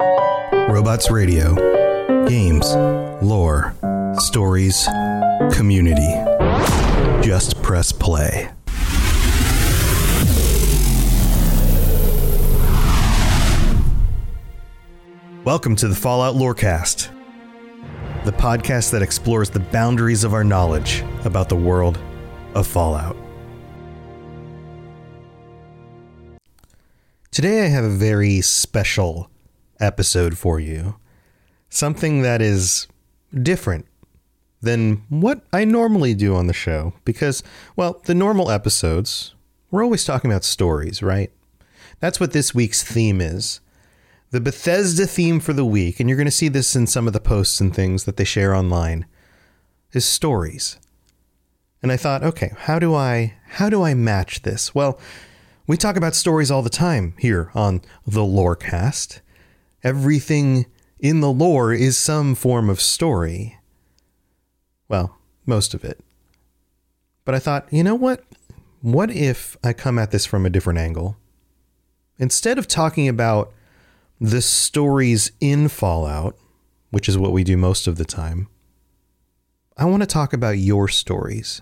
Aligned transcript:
Robots 0.00 1.10
Radio. 1.10 1.54
Games, 2.26 2.74
lore, 3.22 3.74
stories, 4.18 4.88
community. 5.52 6.12
Just 7.22 7.62
press 7.62 7.92
play. 7.92 8.50
Welcome 15.44 15.76
to 15.76 15.88
the 15.88 15.94
Fallout 15.94 16.34
Lorecast, 16.34 17.10
the 18.24 18.32
podcast 18.32 18.90
that 18.90 19.02
explores 19.02 19.50
the 19.50 19.60
boundaries 19.60 20.24
of 20.24 20.34
our 20.34 20.42
knowledge 20.42 21.04
about 21.24 21.48
the 21.48 21.56
world 21.56 21.98
of 22.54 22.66
Fallout. 22.66 23.16
Today, 27.30 27.64
I 27.64 27.68
have 27.68 27.84
a 27.84 27.90
very 27.90 28.40
special 28.40 29.30
episode 29.84 30.36
for 30.36 30.58
you. 30.58 30.96
Something 31.68 32.22
that 32.22 32.42
is 32.42 32.88
different 33.42 33.86
than 34.60 35.04
what 35.08 35.42
I 35.52 35.64
normally 35.64 36.14
do 36.14 36.34
on 36.34 36.46
the 36.46 36.52
show. 36.52 36.94
Because, 37.04 37.42
well, 37.76 38.00
the 38.06 38.14
normal 38.14 38.50
episodes, 38.50 39.34
we're 39.70 39.84
always 39.84 40.04
talking 40.04 40.30
about 40.30 40.44
stories, 40.44 41.02
right? 41.02 41.30
That's 42.00 42.18
what 42.18 42.32
this 42.32 42.54
week's 42.54 42.82
theme 42.82 43.20
is. 43.20 43.60
The 44.30 44.40
Bethesda 44.40 45.06
theme 45.06 45.38
for 45.38 45.52
the 45.52 45.64
week, 45.64 46.00
and 46.00 46.08
you're 46.08 46.16
going 46.16 46.26
to 46.26 46.30
see 46.32 46.48
this 46.48 46.74
in 46.74 46.86
some 46.86 47.06
of 47.06 47.12
the 47.12 47.20
posts 47.20 47.60
and 47.60 47.74
things 47.74 48.04
that 48.04 48.16
they 48.16 48.24
share 48.24 48.54
online, 48.54 49.06
is 49.92 50.04
stories. 50.04 50.78
And 51.82 51.92
I 51.92 51.96
thought, 51.96 52.24
okay, 52.24 52.52
how 52.56 52.78
do 52.78 52.94
I 52.94 53.34
how 53.46 53.68
do 53.68 53.82
I 53.82 53.94
match 53.94 54.42
this? 54.42 54.74
Well, 54.74 54.98
we 55.66 55.76
talk 55.76 55.96
about 55.96 56.14
stories 56.14 56.50
all 56.50 56.62
the 56.62 56.70
time 56.70 57.14
here 57.18 57.50
on 57.54 57.82
the 58.06 58.22
Lorecast. 58.22 59.20
Everything 59.84 60.66
in 60.98 61.20
the 61.20 61.30
lore 61.30 61.72
is 61.72 61.98
some 61.98 62.34
form 62.34 62.70
of 62.70 62.80
story. 62.80 63.58
Well, 64.88 65.18
most 65.44 65.74
of 65.74 65.84
it. 65.84 66.00
But 67.26 67.34
I 67.34 67.38
thought, 67.38 67.70
you 67.70 67.84
know 67.84 67.94
what? 67.94 68.24
What 68.80 69.10
if 69.10 69.56
I 69.62 69.72
come 69.72 69.98
at 69.98 70.10
this 70.10 70.26
from 70.26 70.46
a 70.46 70.50
different 70.50 70.78
angle? 70.78 71.16
Instead 72.18 72.58
of 72.58 72.66
talking 72.66 73.08
about 73.08 73.52
the 74.20 74.40
stories 74.40 75.32
in 75.40 75.68
Fallout, 75.68 76.36
which 76.90 77.08
is 77.08 77.18
what 77.18 77.32
we 77.32 77.44
do 77.44 77.56
most 77.56 77.86
of 77.86 77.96
the 77.96 78.04
time, 78.04 78.48
I 79.76 79.84
want 79.84 80.02
to 80.02 80.06
talk 80.06 80.32
about 80.32 80.58
your 80.58 80.88
stories. 80.88 81.60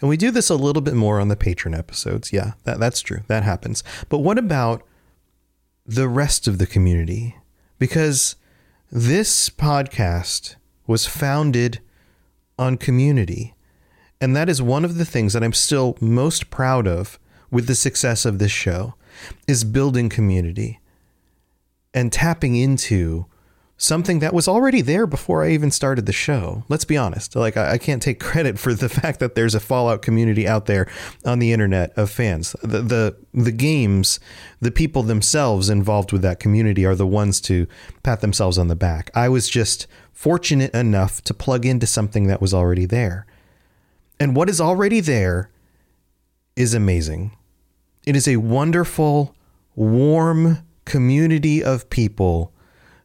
And 0.00 0.08
we 0.08 0.16
do 0.16 0.30
this 0.30 0.50
a 0.50 0.56
little 0.56 0.82
bit 0.82 0.94
more 0.94 1.20
on 1.20 1.28
the 1.28 1.36
patron 1.36 1.74
episodes. 1.74 2.32
Yeah, 2.32 2.52
that, 2.64 2.78
that's 2.78 3.00
true. 3.00 3.20
That 3.28 3.42
happens. 3.42 3.82
But 4.08 4.18
what 4.18 4.38
about 4.38 4.82
the 5.86 6.08
rest 6.08 6.46
of 6.46 6.58
the 6.58 6.66
community? 6.66 7.36
Because 7.78 8.36
this 8.90 9.50
podcast 9.50 10.56
was 10.86 11.06
founded 11.06 11.80
on 12.58 12.76
community. 12.76 13.54
And 14.20 14.34
that 14.36 14.48
is 14.48 14.62
one 14.62 14.84
of 14.84 14.96
the 14.96 15.04
things 15.04 15.32
that 15.32 15.42
I'm 15.42 15.52
still 15.52 15.96
most 16.00 16.50
proud 16.50 16.86
of 16.86 17.18
with 17.50 17.66
the 17.66 17.74
success 17.74 18.24
of 18.24 18.38
this 18.38 18.52
show 18.52 18.94
is 19.46 19.64
building 19.64 20.08
community 20.08 20.80
and 21.92 22.12
tapping 22.12 22.56
into 22.56 23.26
something 23.76 24.20
that 24.20 24.32
was 24.32 24.46
already 24.46 24.80
there 24.80 25.06
before 25.06 25.42
I 25.42 25.50
even 25.50 25.70
started 25.70 26.06
the 26.06 26.12
show. 26.12 26.64
Let's 26.68 26.84
be 26.84 26.96
honest. 26.96 27.34
Like 27.34 27.56
I, 27.56 27.72
I, 27.72 27.78
can't 27.78 28.00
take 28.00 28.20
credit 28.30 28.58
for 28.58 28.72
the 28.72 28.88
fact 28.88 29.20
that 29.20 29.34
there's 29.34 29.54
a 29.54 29.60
Fallout 29.60 30.02
community 30.02 30.46
out 30.46 30.66
there 30.66 30.86
on 31.24 31.38
the 31.38 31.52
internet 31.52 31.92
of 31.96 32.10
fans. 32.10 32.54
The 32.62 32.82
the 32.82 33.16
the 33.32 33.52
games, 33.52 34.20
the 34.60 34.70
people 34.70 35.02
themselves 35.02 35.68
involved 35.68 36.12
with 36.12 36.22
that 36.22 36.40
community 36.40 36.86
are 36.86 36.94
the 36.94 37.06
ones 37.06 37.40
to 37.42 37.66
pat 38.02 38.20
themselves 38.20 38.58
on 38.58 38.68
the 38.68 38.76
back. 38.76 39.10
I 39.14 39.28
was 39.28 39.48
just 39.48 39.86
fortunate 40.12 40.72
enough 40.72 41.22
to 41.22 41.34
plug 41.34 41.66
into 41.66 41.86
something 41.86 42.28
that 42.28 42.40
was 42.40 42.54
already 42.54 42.86
there. 42.86 43.26
And 44.20 44.36
what 44.36 44.48
is 44.48 44.60
already 44.60 45.00
there 45.00 45.50
is 46.54 46.72
amazing. 46.72 47.36
It 48.06 48.14
is 48.14 48.28
a 48.28 48.36
wonderful, 48.36 49.34
warm 49.74 50.58
community 50.84 51.64
of 51.64 51.90
people 51.90 52.53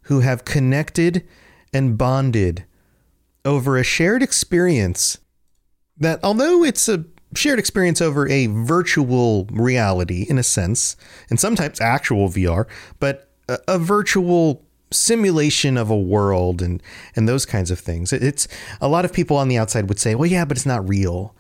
who 0.04 0.22
have 0.22 0.46
connected 0.46 1.28
and 1.74 1.98
bonded 1.98 2.66
over 3.46 3.78
a 3.78 3.84
shared 3.84 4.24
experience 4.24 5.18
that, 5.98 6.20
although 6.24 6.64
it's 6.64 6.88
a 6.88 7.06
shared 7.36 7.60
experience 7.60 8.02
over 8.02 8.28
a 8.28 8.48
virtual 8.48 9.46
reality 9.52 10.26
in 10.30 10.38
a 10.38 10.44
sense, 10.44 10.96
and 11.30 11.40
sometimes 11.40 11.80
actual 11.80 12.30
VR, 12.30 12.66
but 13.00 13.30
a, 13.48 13.60
a 13.68 13.80
virtual 13.80 14.66
simulation 14.92 15.78
of 15.78 15.90
a 15.90 15.98
world 15.98 16.62
and 16.62 16.82
and 17.16 17.28
those 17.28 17.46
kinds 17.46 17.70
of 17.70 17.80
things. 17.80 18.12
It's 18.12 18.48
a 18.82 18.88
lot 18.88 19.06
of 19.06 19.14
people 19.14 19.38
on 19.38 19.48
the 19.48 19.58
outside 19.58 19.88
would 19.90 20.00
say, 20.00 20.16
"Well, 20.16 20.30
yeah, 20.30 20.46
but 20.46 20.58
it's 20.58 20.66
not 20.66 20.88
real." 20.88 21.36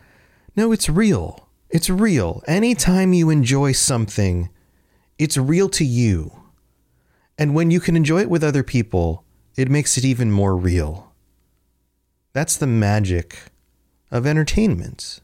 No, 0.55 0.71
it's 0.71 0.89
real. 0.89 1.47
It's 1.69 1.89
real. 1.89 2.43
Anytime 2.47 3.13
you 3.13 3.29
enjoy 3.29 3.71
something, 3.71 4.49
it's 5.17 5.37
real 5.37 5.69
to 5.69 5.85
you. 5.85 6.38
And 7.39 7.55
when 7.55 7.71
you 7.71 7.79
can 7.79 7.95
enjoy 7.95 8.19
it 8.19 8.29
with 8.29 8.43
other 8.43 8.63
people, 8.63 9.23
it 9.55 9.69
makes 9.69 9.97
it 9.97 10.03
even 10.03 10.29
more 10.29 10.57
real. 10.57 11.13
That's 12.33 12.57
the 12.57 12.67
magic 12.67 13.39
of 14.11 14.27
entertainment. 14.27 15.21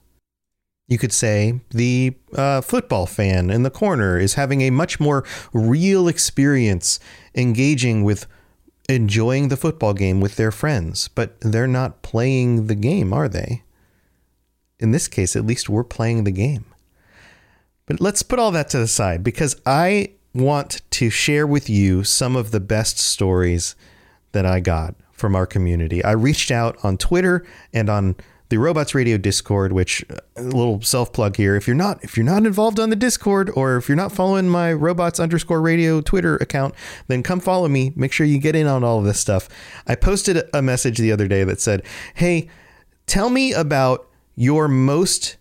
You 0.88 0.98
could 0.98 1.12
say 1.12 1.60
the 1.72 2.16
uh, 2.34 2.62
football 2.62 3.06
fan 3.06 3.50
in 3.50 3.64
the 3.64 3.70
corner 3.70 4.18
is 4.18 4.36
having 4.36 4.62
a 4.62 4.70
much 4.70 4.98
more 4.98 5.26
real 5.52 6.08
experience 6.08 7.02
engaging 7.36 8.06
with 8.06 8.28
enjoying 8.88 9.50
the 9.50 9.58
football 9.58 9.94
game 9.94 10.22
with 10.22 10.38
their 10.38 10.52
friends, 10.52 11.10
but 11.10 11.36
they're 11.42 11.68
not 11.68 12.02
playing 12.02 12.68
the 12.68 12.76
game, 12.76 13.12
are 13.12 13.28
they? 13.28 13.64
In 14.80 14.92
this 14.92 15.10
case, 15.10 15.36
at 15.36 15.46
least 15.46 15.70
we're 15.70 15.84
playing 15.84 16.24
the 16.24 16.32
game. 16.32 16.66
But 17.88 18.00
let's 18.00 18.24
put 18.24 18.40
all 18.40 18.52
that 18.52 18.70
to 18.70 18.80
the 18.80 18.88
side 18.88 19.24
because 19.24 19.60
I 19.66 20.15
want 20.36 20.82
to 20.92 21.10
share 21.10 21.48
with 21.48 21.70
you 21.70 22.04
some 22.04 22.36
of 22.36 22.52
the 22.52 22.60
best 22.60 23.00
stories 23.00 23.76
that 24.34 24.46
I 24.46 24.60
got 24.60 24.96
from 25.14 25.36
our 25.36 25.46
community. 25.46 26.04
I 26.04 26.12
reached 26.12 26.52
out 26.52 26.78
on 26.84 26.98
Twitter 26.98 27.46
and 27.74 27.90
on 27.90 28.16
the 28.50 28.58
Robots 28.58 28.94
Radio 28.94 29.18
Discord, 29.18 29.72
which 29.72 30.06
uh, 30.10 30.18
a 30.36 30.44
little 30.44 30.82
self 30.82 31.12
plug 31.12 31.38
here. 31.38 31.56
If 31.56 31.68
you're 31.68 31.76
not 31.76 32.04
if 32.04 32.16
you're 32.16 32.26
not 32.26 32.46
involved 32.46 32.80
on 32.80 32.90
the 32.90 32.96
Discord 32.96 33.50
or 33.56 33.78
if 33.78 33.88
you're 33.90 33.96
not 33.96 34.12
following 34.12 34.50
my 34.50 34.72
Robots 34.72 35.20
underscore 35.20 35.62
Radio 35.62 36.02
Twitter 36.02 36.36
account, 36.36 36.76
then 37.08 37.24
come 37.24 37.40
follow 37.40 37.68
me. 37.68 37.94
Make 37.96 38.12
sure 38.12 38.28
you 38.28 38.38
get 38.38 38.56
in 38.56 38.68
on 38.68 38.84
all 38.84 39.00
of 39.00 39.06
this 39.06 39.20
stuff. 39.20 39.50
I 39.88 39.96
posted 39.96 40.44
a 40.54 40.62
message 40.62 40.98
the 41.00 41.12
other 41.12 41.28
day 41.28 41.44
that 41.44 41.60
said, 41.60 41.82
"Hey, 42.14 42.48
tell 43.08 43.30
me 43.30 43.54
about 43.54 44.08
your 44.36 44.68
most 44.68 45.38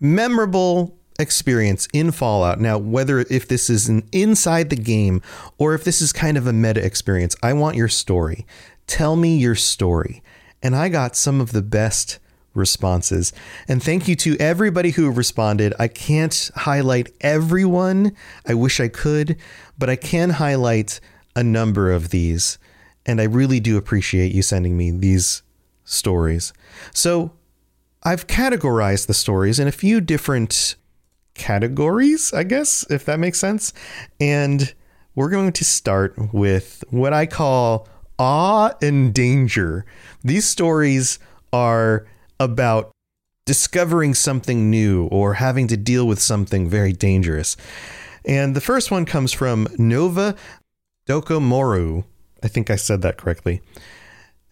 memorable 0.00 0.97
experience 1.18 1.88
in 1.92 2.12
Fallout. 2.12 2.60
Now, 2.60 2.78
whether 2.78 3.20
if 3.20 3.48
this 3.48 3.68
is 3.68 3.88
an 3.88 4.08
inside 4.12 4.70
the 4.70 4.76
game 4.76 5.20
or 5.58 5.74
if 5.74 5.84
this 5.84 6.00
is 6.00 6.12
kind 6.12 6.36
of 6.36 6.46
a 6.46 6.52
meta 6.52 6.84
experience, 6.84 7.34
I 7.42 7.52
want 7.54 7.76
your 7.76 7.88
story. 7.88 8.46
Tell 8.86 9.16
me 9.16 9.36
your 9.36 9.56
story. 9.56 10.22
And 10.62 10.76
I 10.76 10.88
got 10.88 11.16
some 11.16 11.40
of 11.40 11.52
the 11.52 11.62
best 11.62 12.18
responses. 12.54 13.32
And 13.66 13.82
thank 13.82 14.08
you 14.08 14.14
to 14.16 14.36
everybody 14.38 14.90
who 14.90 15.10
responded. 15.10 15.74
I 15.78 15.88
can't 15.88 16.50
highlight 16.54 17.12
everyone. 17.20 18.14
I 18.46 18.54
wish 18.54 18.80
I 18.80 18.88
could, 18.88 19.36
but 19.76 19.90
I 19.90 19.96
can 19.96 20.30
highlight 20.30 21.00
a 21.34 21.42
number 21.42 21.90
of 21.90 22.10
these. 22.10 22.58
And 23.06 23.20
I 23.20 23.24
really 23.24 23.60
do 23.60 23.76
appreciate 23.76 24.32
you 24.32 24.42
sending 24.42 24.76
me 24.76 24.90
these 24.90 25.42
stories. 25.84 26.52
So, 26.92 27.32
I've 28.04 28.28
categorized 28.28 29.08
the 29.08 29.14
stories 29.14 29.58
in 29.58 29.66
a 29.66 29.72
few 29.72 30.00
different 30.00 30.76
categories, 31.38 32.32
I 32.34 32.42
guess, 32.42 32.84
if 32.90 33.04
that 33.06 33.18
makes 33.18 33.38
sense. 33.38 33.72
And 34.20 34.74
we're 35.14 35.30
going 35.30 35.52
to 35.52 35.64
start 35.64 36.14
with 36.32 36.84
what 36.90 37.12
I 37.12 37.26
call 37.26 37.88
awe 38.18 38.72
and 38.82 39.14
danger. 39.14 39.86
These 40.22 40.44
stories 40.44 41.18
are 41.52 42.06
about 42.38 42.90
discovering 43.46 44.12
something 44.12 44.68
new 44.68 45.06
or 45.06 45.34
having 45.34 45.66
to 45.68 45.76
deal 45.76 46.06
with 46.06 46.20
something 46.20 46.68
very 46.68 46.92
dangerous. 46.92 47.56
And 48.24 48.54
the 48.54 48.60
first 48.60 48.90
one 48.90 49.06
comes 49.06 49.32
from 49.32 49.66
Nova 49.78 50.36
Dokomoru. 51.08 52.04
I 52.42 52.48
think 52.48 52.70
I 52.70 52.76
said 52.76 53.00
that 53.02 53.16
correctly. 53.16 53.62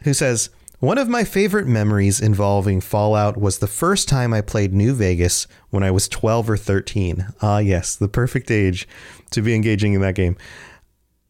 Who 0.03 0.15
says, 0.15 0.49
one 0.79 0.99
of 0.99 1.09
my 1.09 1.25
favorite 1.25 1.67
memories 1.67 2.21
involving 2.21 2.81
Fallout 2.83 3.39
was 3.39 3.59
the 3.59 3.67
first 3.67 4.09
time 4.09 4.35
I 4.35 4.43
played 4.43 4.75
New 4.75 4.93
Vegas 4.95 5.47
when 5.71 5.83
I 5.83 5.91
was 5.91 6.07
12 6.09 6.51
or 6.51 6.57
13. 6.57 7.29
Ah, 7.41 7.59
yes, 7.59 7.97
the 7.97 8.09
perfect 8.09 8.51
age 8.51 8.87
to 9.31 9.41
be 9.41 9.55
engaging 9.55 9.95
in 9.95 10.03
that 10.03 10.15
game. 10.15 10.37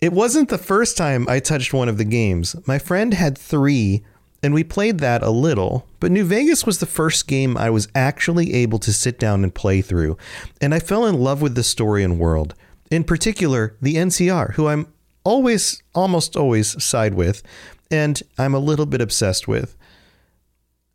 It 0.01 0.13
wasn't 0.13 0.49
the 0.49 0.59
first 0.59 0.97
time 0.97 1.27
I 1.29 1.39
touched 1.39 1.73
one 1.73 1.89
of 1.89 1.97
the 1.97 2.05
games. 2.05 2.57
My 2.67 2.79
friend 2.79 3.15
had 3.15 3.39
three, 3.39 4.05
and 4.43 4.53
we 4.53 4.65
played 4.65 4.99
that 4.99 5.23
a 5.23 5.31
little, 5.31 5.87
but 6.01 6.11
New 6.11 6.25
Vegas 6.25 6.67
was 6.67 6.81
the 6.81 6.87
first 6.87 7.29
game 7.29 7.57
I 7.57 7.71
was 7.71 7.89
actually 7.95 8.53
able 8.53 8.79
to 8.81 8.93
sit 8.93 9.19
down 9.19 9.45
and 9.45 9.55
play 9.55 9.81
through, 9.81 10.19
and 10.61 10.75
I 10.75 10.81
fell 10.81 11.07
in 11.07 11.21
love 11.21 11.41
with 11.41 11.55
the 11.55 11.63
story 11.63 12.03
and 12.03 12.19
world. 12.19 12.55
In 12.91 13.05
particular, 13.05 13.77
the 13.81 13.95
NCR, 13.95 14.55
who 14.55 14.67
I'm 14.67 14.93
always, 15.25 15.83
almost 15.95 16.37
always 16.37 16.83
side 16.83 17.15
with, 17.15 17.43
and 17.91 18.23
I'm 18.39 18.55
a 18.55 18.59
little 18.59 18.87
bit 18.87 19.01
obsessed 19.01 19.47
with. 19.47 19.77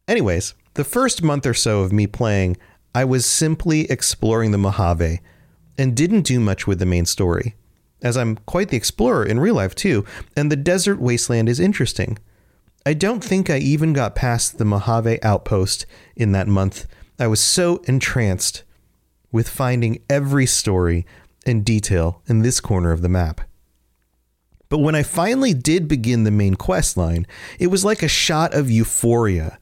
Anyways, 0.07 0.53
the 0.73 0.83
first 0.83 1.23
month 1.23 1.45
or 1.45 1.53
so 1.53 1.81
of 1.81 1.91
me 1.91 2.07
playing, 2.07 2.57
I 2.93 3.05
was 3.05 3.25
simply 3.25 3.89
exploring 3.89 4.51
the 4.51 4.57
Mojave 4.57 5.19
and 5.77 5.95
didn't 5.95 6.23
do 6.23 6.39
much 6.39 6.67
with 6.67 6.79
the 6.79 6.85
main 6.85 7.05
story, 7.05 7.55
as 8.01 8.17
I'm 8.17 8.35
quite 8.37 8.69
the 8.69 8.77
explorer 8.77 9.25
in 9.25 9.39
real 9.39 9.55
life 9.55 9.75
too, 9.75 10.05
and 10.35 10.51
the 10.51 10.55
desert 10.55 10.99
wasteland 10.99 11.47
is 11.49 11.59
interesting. 11.59 12.17
I 12.85 12.93
don't 12.93 13.23
think 13.23 13.49
I 13.49 13.57
even 13.57 13.93
got 13.93 14.15
past 14.15 14.57
the 14.57 14.65
Mojave 14.65 15.21
outpost 15.23 15.85
in 16.15 16.31
that 16.31 16.47
month. 16.47 16.87
I 17.19 17.27
was 17.27 17.39
so 17.39 17.77
entranced 17.85 18.63
with 19.31 19.47
finding 19.47 20.01
every 20.09 20.45
story 20.45 21.05
and 21.45 21.63
detail 21.63 22.21
in 22.27 22.41
this 22.41 22.59
corner 22.59 22.91
of 22.91 23.01
the 23.01 23.09
map. 23.09 23.41
But 24.71 24.79
when 24.79 24.95
I 24.95 25.03
finally 25.03 25.53
did 25.53 25.89
begin 25.89 26.23
the 26.23 26.31
main 26.31 26.55
quest 26.55 26.95
line, 26.95 27.27
it 27.59 27.67
was 27.67 27.83
like 27.83 28.01
a 28.01 28.07
shot 28.07 28.53
of 28.53 28.71
euphoria. 28.71 29.59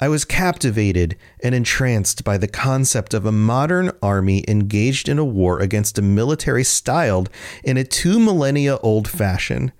I 0.00 0.08
was 0.08 0.24
captivated 0.24 1.16
and 1.44 1.54
entranced 1.54 2.24
by 2.24 2.38
the 2.38 2.48
concept 2.48 3.14
of 3.14 3.24
a 3.24 3.30
modern 3.30 3.92
army 4.02 4.44
engaged 4.48 5.08
in 5.08 5.16
a 5.16 5.24
war 5.24 5.60
against 5.60 5.96
a 5.96 6.02
military 6.02 6.64
styled 6.64 7.30
in 7.62 7.76
a 7.76 7.84
two 7.84 8.18
millennia 8.18 8.78
old 8.78 9.06
fashion. 9.06 9.70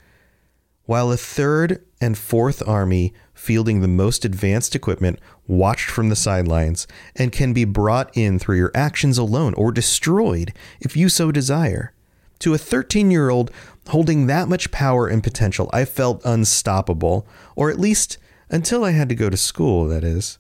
While 0.85 1.11
a 1.11 1.17
third 1.17 1.85
and 2.01 2.17
fourth 2.17 2.63
army 2.65 3.13
fielding 3.35 3.81
the 3.81 3.89
most 3.89 4.25
advanced 4.25 4.77
equipment 4.77 5.19
watched 5.49 5.91
from 5.91 6.09
the 6.09 6.15
sidelines 6.15 6.87
and 7.17 7.33
can 7.33 7.53
be 7.53 7.65
brought 7.65 8.17
in 8.17 8.39
through 8.39 8.59
your 8.59 8.71
actions 8.77 9.19
alone 9.19 9.55
or 9.55 9.73
destroyed 9.73 10.53
if 10.79 10.97
you 10.97 11.09
so 11.09 11.33
desire. 11.33 11.93
To 12.41 12.55
a 12.55 12.59
13 12.59 13.11
year 13.11 13.31
old 13.31 13.51
holding 13.89 14.27
that 14.27 14.49
much 14.49 14.71
power 14.71 15.07
and 15.07 15.23
potential, 15.23 15.69
I 15.73 15.85
felt 15.85 16.25
unstoppable, 16.25 17.27
or 17.57 17.71
at 17.71 17.81
least 17.81 18.19
until 18.51 18.85
I 18.85 18.93
had 18.93 19.09
to 19.09 19.15
go 19.15 19.31
to 19.31 19.37
school, 19.37 19.89
that 19.89 20.05
is, 20.05 20.39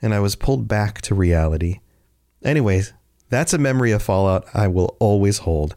and 0.00 0.14
I 0.14 0.20
was 0.20 0.36
pulled 0.36 0.68
back 0.68 1.00
to 1.02 1.14
reality. 1.14 1.80
Anyways, 2.44 2.92
that's 3.28 3.54
a 3.54 3.58
memory 3.58 3.92
of 3.92 4.02
Fallout 4.02 4.46
I 4.54 4.68
will 4.68 4.96
always 5.00 5.38
hold, 5.38 5.74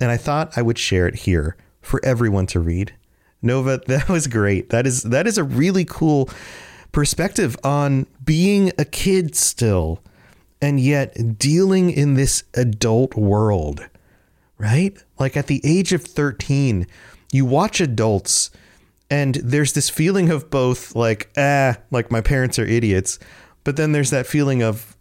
and 0.00 0.10
I 0.10 0.16
thought 0.16 0.56
I 0.56 0.62
would 0.62 0.78
share 0.78 1.06
it 1.06 1.14
here 1.14 1.56
for 1.80 2.04
everyone 2.04 2.46
to 2.48 2.60
read. 2.60 2.94
Nova, 3.42 3.80
that 3.86 4.08
was 4.08 4.26
great. 4.26 4.70
That 4.70 4.86
is 4.86 5.02
that 5.04 5.26
is 5.26 5.38
a 5.38 5.44
really 5.44 5.84
cool 5.84 6.28
perspective 6.92 7.56
on 7.62 8.06
being 8.24 8.72
a 8.78 8.84
kid 8.84 9.36
still 9.36 10.02
and 10.60 10.80
yet 10.80 11.38
dealing 11.38 11.90
in 11.90 12.14
this 12.14 12.44
adult 12.54 13.14
world. 13.14 13.86
Right? 14.58 14.96
Like 15.18 15.36
at 15.36 15.48
the 15.48 15.60
age 15.64 15.92
of 15.92 16.02
13, 16.02 16.86
you 17.32 17.44
watch 17.44 17.80
adults 17.80 18.50
and 19.10 19.36
there's 19.36 19.74
this 19.74 19.90
feeling 19.90 20.30
of 20.30 20.50
both 20.50 20.94
like 20.96 21.30
ah, 21.36 21.76
like 21.90 22.10
my 22.10 22.20
parents 22.20 22.58
are 22.58 22.64
idiots, 22.64 23.18
but 23.64 23.76
then 23.76 23.92
there's 23.92 24.10
that 24.10 24.26
feeling 24.26 24.62
of 24.62 24.96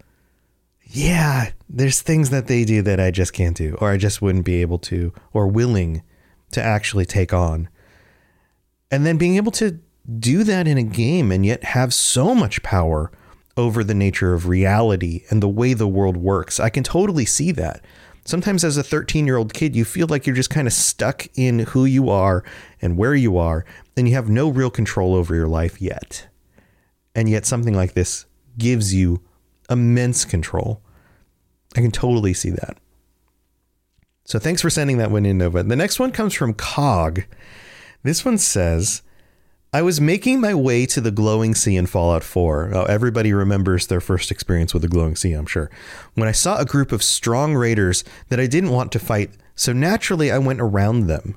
yeah, 0.84 1.52
there's 1.70 2.02
things 2.02 2.30
that 2.30 2.48
they 2.48 2.64
do 2.64 2.82
that 2.84 3.00
I 3.00 3.12
just 3.12 3.34
can't 3.34 3.58
do 3.58 3.76
or 3.80 3.92
I 3.92 3.98
just 3.98 4.22
wouldn't 4.22 4.46
be 4.46 4.62
able 4.62 4.80
to 4.80 5.14
or 5.34 5.48
willing 5.48 6.04
to 6.52 6.62
actually 6.62 7.06
take 7.06 7.34
on 7.34 7.70
and 8.92 9.06
then 9.06 9.18
being 9.18 9.36
able 9.36 9.52
to 9.54 9.80
do 10.20 10.44
that 10.44 10.68
in 10.68 10.78
a 10.78 10.84
game 10.84 11.32
and 11.32 11.46
yet 11.46 11.64
have 11.64 11.94
so 11.94 12.36
much 12.36 12.62
power 12.64 13.12
over 13.58 13.84
the 13.84 13.94
nature 13.94 14.34
of 14.34 14.48
reality 14.48 15.24
and 15.30 15.42
the 15.42 15.50
way 15.50 15.74
the 15.74 15.88
world 15.88 16.18
works. 16.18 16.60
I 16.60 16.70
can 16.70 16.84
totally 16.84 17.26
see 17.26 17.52
that. 17.54 17.84
Sometimes, 18.26 18.64
as 18.64 18.76
a 18.76 18.84
13 18.84 19.28
year 19.28 19.38
old 19.38 19.54
kid, 19.54 19.76
you 19.76 19.86
feel 19.86 20.08
like 20.08 20.26
you're 20.26 20.36
just 20.36 20.50
kind 20.50 20.68
of 20.68 20.74
stuck 20.74 21.28
in 21.36 21.60
who 21.60 21.86
you 21.86 22.10
are 22.10 22.44
and 22.82 22.98
where 22.98 23.14
you 23.14 23.38
are, 23.38 23.66
and 23.96 24.10
you 24.10 24.16
have 24.16 24.30
no 24.30 24.50
real 24.50 24.72
control 24.72 25.14
over 25.14 25.36
your 25.36 25.48
life 25.48 25.80
yet. 25.80 26.28
And 27.14 27.30
yet, 27.30 27.46
something 27.46 27.76
like 27.76 27.94
this 27.94 28.26
gives 28.58 28.94
you 28.96 29.22
immense 29.70 30.26
control. 30.26 30.82
I 31.76 31.82
can 31.82 31.92
totally 31.92 32.34
see 32.34 32.50
that. 32.50 32.78
So, 34.24 34.40
thanks 34.40 34.62
for 34.62 34.72
sending 34.72 34.98
that 34.98 35.12
one 35.12 35.28
in, 35.28 35.38
Nova. 35.38 35.62
The 35.62 35.76
next 35.76 36.00
one 36.00 36.12
comes 36.12 36.34
from 36.34 36.56
Cog. 36.56 37.24
This 38.02 38.26
one 38.26 38.40
says, 38.40 39.04
I 39.76 39.82
was 39.82 40.00
making 40.00 40.40
my 40.40 40.56
way 40.56 40.86
to 40.86 41.02
the 41.02 41.12
glowing 41.12 41.54
sea 41.54 41.76
in 41.76 41.86
Fallout 41.86 42.24
4. 42.24 42.72
Oh, 42.74 42.84
everybody 42.84 43.34
remembers 43.34 43.88
their 43.88 44.00
first 44.00 44.32
experience 44.32 44.74
with 44.74 44.84
the 44.84 44.88
glowing 44.88 45.18
sea, 45.18 45.34
I'm 45.34 45.46
sure. 45.46 45.70
When 46.14 46.30
I 46.30 46.32
saw 46.32 46.58
a 46.58 46.64
group 46.64 46.94
of 46.94 47.04
strong 47.04 47.56
raiders 47.56 48.06
that 48.30 48.40
I 48.40 48.48
didn't 48.48 48.70
want 48.70 48.94
to 48.94 49.00
fight, 49.00 49.32
so 49.54 49.74
naturally 49.74 50.32
I 50.32 50.38
went 50.38 50.62
around 50.62 51.08
them. 51.08 51.36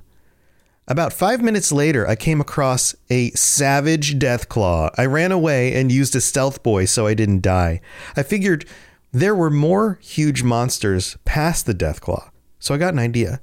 About 0.87 1.12
five 1.12 1.43
minutes 1.43 1.73
later, 1.73 2.06
I 2.06 2.14
came 2.14 2.40
across 2.40 2.94
a 3.11 3.32
savage 3.32 4.20
Deathclaw. 4.20 4.94
I 4.96 5.06
ran 5.06 5.32
away 5.32 5.75
and 5.75 5.90
used 5.90 6.14
a 6.14 6.20
stealth 6.20 6.62
boy 6.62 6.85
so 6.85 7.08
I 7.08 7.14
didn't 7.14 7.43
die. 7.43 7.81
I 8.17 8.23
figured 8.23 8.67
there 9.11 9.35
were 9.35 9.50
more 9.50 9.99
huge 10.00 10.44
monsters 10.44 11.17
past 11.25 11.67
the 11.67 11.75
Deathclaw, 11.75 12.31
so 12.61 12.73
I 12.73 12.79
got 12.79 12.93
an 12.94 13.00
idea. 13.00 13.40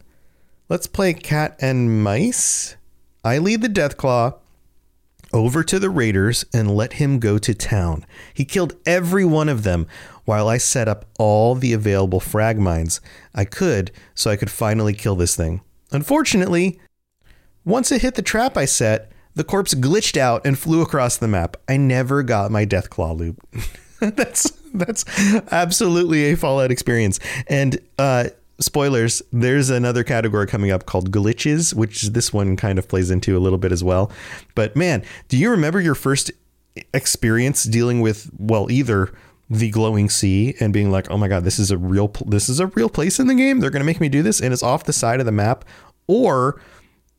Let's 0.69 0.87
play 0.87 1.13
cat 1.13 1.57
and 1.59 2.01
mice? 2.01 2.77
I 3.25 3.39
lead 3.39 3.61
the 3.61 3.67
Deathclaw 3.67 4.35
over 5.35 5.63
to 5.65 5.77
the 5.79 5.89
Raiders 5.89 6.45
and 6.53 6.75
let 6.75 6.93
him 6.93 7.19
go 7.19 7.37
to 7.37 7.53
town. 7.53 8.05
He 8.33 8.45
killed 8.45 8.73
every 8.85 9.25
one 9.25 9.49
of 9.49 9.63
them 9.63 9.85
while 10.23 10.47
I 10.47 10.57
set 10.57 10.87
up 10.87 11.05
all 11.19 11.55
the 11.55 11.73
available 11.73 12.21
frag 12.21 12.57
mines 12.57 13.01
I 13.35 13.43
could 13.43 13.91
so 14.15 14.31
I 14.31 14.37
could 14.37 14.49
finally 14.49 14.93
kill 14.93 15.15
this 15.15 15.35
thing. 15.35 15.61
Unfortunately, 15.91 16.79
once 17.65 17.91
it 17.91 18.01
hit 18.01 18.15
the 18.15 18.21
trap 18.21 18.55
I 18.55 18.63
set, 18.63 19.11
the 19.35 19.43
corpse 19.43 19.73
glitched 19.73 20.15
out 20.15 20.45
and 20.45 20.57
flew 20.57 20.81
across 20.81 21.17
the 21.17 21.27
map. 21.27 21.57
I 21.67 21.75
never 21.75 22.23
got 22.23 22.49
my 22.49 22.63
death 22.63 22.89
claw 22.89 23.11
loop. 23.11 23.45
that's 23.99 24.51
that's 24.73 25.03
absolutely 25.51 26.31
a 26.31 26.37
Fallout 26.37 26.71
experience. 26.71 27.19
And 27.47 27.77
uh, 27.99 28.29
spoilers, 28.59 29.21
there's 29.31 29.69
another 29.69 30.03
category 30.03 30.47
coming 30.47 30.71
up 30.71 30.85
called 30.85 31.11
glitches, 31.11 31.73
which 31.73 32.03
this 32.09 32.31
one 32.33 32.55
kind 32.55 32.79
of 32.79 32.87
plays 32.87 33.11
into 33.11 33.37
a 33.37 33.39
little 33.39 33.57
bit 33.57 33.71
as 33.71 33.83
well. 33.83 34.11
But 34.53 34.75
man, 34.75 35.03
do 35.27 35.37
you 35.37 35.49
remember 35.51 35.81
your 35.81 35.95
first 35.95 36.31
experience 36.93 37.63
dealing 37.63 38.01
with 38.01 38.29
well, 38.37 38.69
either 38.69 39.11
the 39.49 39.69
glowing 39.69 40.09
sea 40.09 40.55
and 40.59 40.73
being 40.73 40.91
like, 40.91 41.09
"Oh 41.11 41.17
my 41.17 41.27
god, 41.27 41.43
this 41.43 41.59
is 41.59 41.71
a 41.71 41.77
real 41.77 42.11
this 42.25 42.49
is 42.49 42.59
a 42.59 42.67
real 42.67 42.89
place 42.89 43.19
in 43.19 43.27
the 43.27 43.35
game. 43.35 43.59
They're 43.59 43.69
going 43.69 43.81
to 43.81 43.85
make 43.85 44.01
me 44.01 44.09
do 44.09 44.23
this 44.23 44.41
and 44.41 44.53
it's 44.53 44.63
off 44.63 44.85
the 44.85 44.93
side 44.93 45.19
of 45.19 45.25
the 45.25 45.31
map." 45.31 45.65
Or 46.07 46.61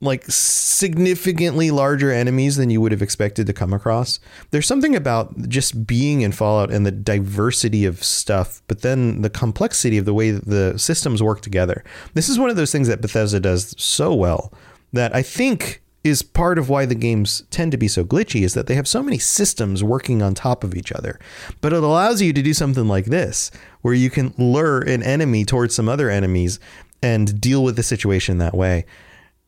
like 0.01 0.25
significantly 0.29 1.71
larger 1.71 2.13
enemies 2.13 2.57
than 2.57 2.69
you 2.69 2.81
would 2.81 2.93
have 2.93 3.01
expected 3.01 3.47
to 3.47 3.53
come 3.53 3.73
across. 3.73 4.21
There's 4.51 4.67
something 4.67 4.95
about 4.95 5.49
just 5.49 5.87
being 5.87 6.21
in 6.21 6.33
Fallout 6.33 6.71
and 6.71 6.85
the 6.85 6.91
diversity 6.91 7.87
of 7.87 8.05
stuff, 8.05 8.63
but 8.69 8.83
then 8.83 9.23
the 9.23 9.31
complexity 9.31 9.97
of 9.97 10.05
the 10.05 10.13
way 10.13 10.33
the 10.33 10.79
systems 10.79 11.23
work 11.23 11.41
together. 11.41 11.83
This 12.13 12.29
is 12.29 12.39
one 12.39 12.51
of 12.51 12.57
those 12.57 12.73
things 12.73 12.89
that 12.89 13.01
Bethesda 13.01 13.41
does 13.41 13.75
so 13.79 14.13
well 14.13 14.53
that 14.93 15.15
I 15.15 15.23
think 15.23 15.83
is 16.05 16.23
part 16.23 16.59
of 16.59 16.69
why 16.69 16.87
the 16.87 16.95
games 16.95 17.43
tend 17.51 17.73
to 17.73 17.79
be 17.79 17.89
so 17.89 18.05
glitchy 18.05 18.43
is 18.43 18.55
that 18.55 18.67
they 18.67 18.75
have 18.75 18.87
so 18.87 19.03
many 19.03 19.19
systems 19.19 19.83
working 19.83 20.23
on 20.23 20.35
top 20.35 20.63
of 20.63 20.75
each 20.75 20.93
other. 20.93 21.19
But 21.61 21.73
it 21.73 21.83
allows 21.83 22.23
you 22.23 22.33
to 22.33 22.43
do 22.43 22.55
something 22.55 22.87
like 22.87 23.07
this 23.07 23.51
where 23.81 23.95
you 23.95 24.11
can 24.11 24.33
lure 24.37 24.83
an 24.83 25.03
enemy 25.03 25.45
towards 25.45 25.75
some 25.75 25.89
other 25.89 26.09
enemies 26.09 26.61
and 27.03 27.41
deal 27.41 27.65
with 27.65 27.77
the 27.77 27.83
situation 27.83 28.39
that 28.39 28.55
way 28.55 28.85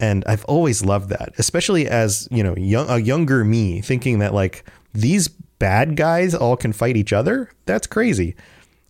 and 0.01 0.25
I've 0.27 0.45
always 0.45 0.85
loved 0.85 1.11
that, 1.11 1.33
especially 1.39 1.89
as 1.89 2.29
you 2.31 2.43
know, 2.43 2.55
young, 2.57 2.89
a 2.89 2.99
younger 2.99 3.45
me 3.45 3.81
thinking 3.81 4.19
that 4.21 4.35
like 4.35 4.65
these 4.95 5.29
bad 5.29 5.97
guys 5.97 6.35
all 6.35 6.57
can 6.57 6.73
fight 6.73 6.97
each 6.97 7.13
other. 7.13 7.51
That's 7.67 7.87
crazy. 7.87 8.37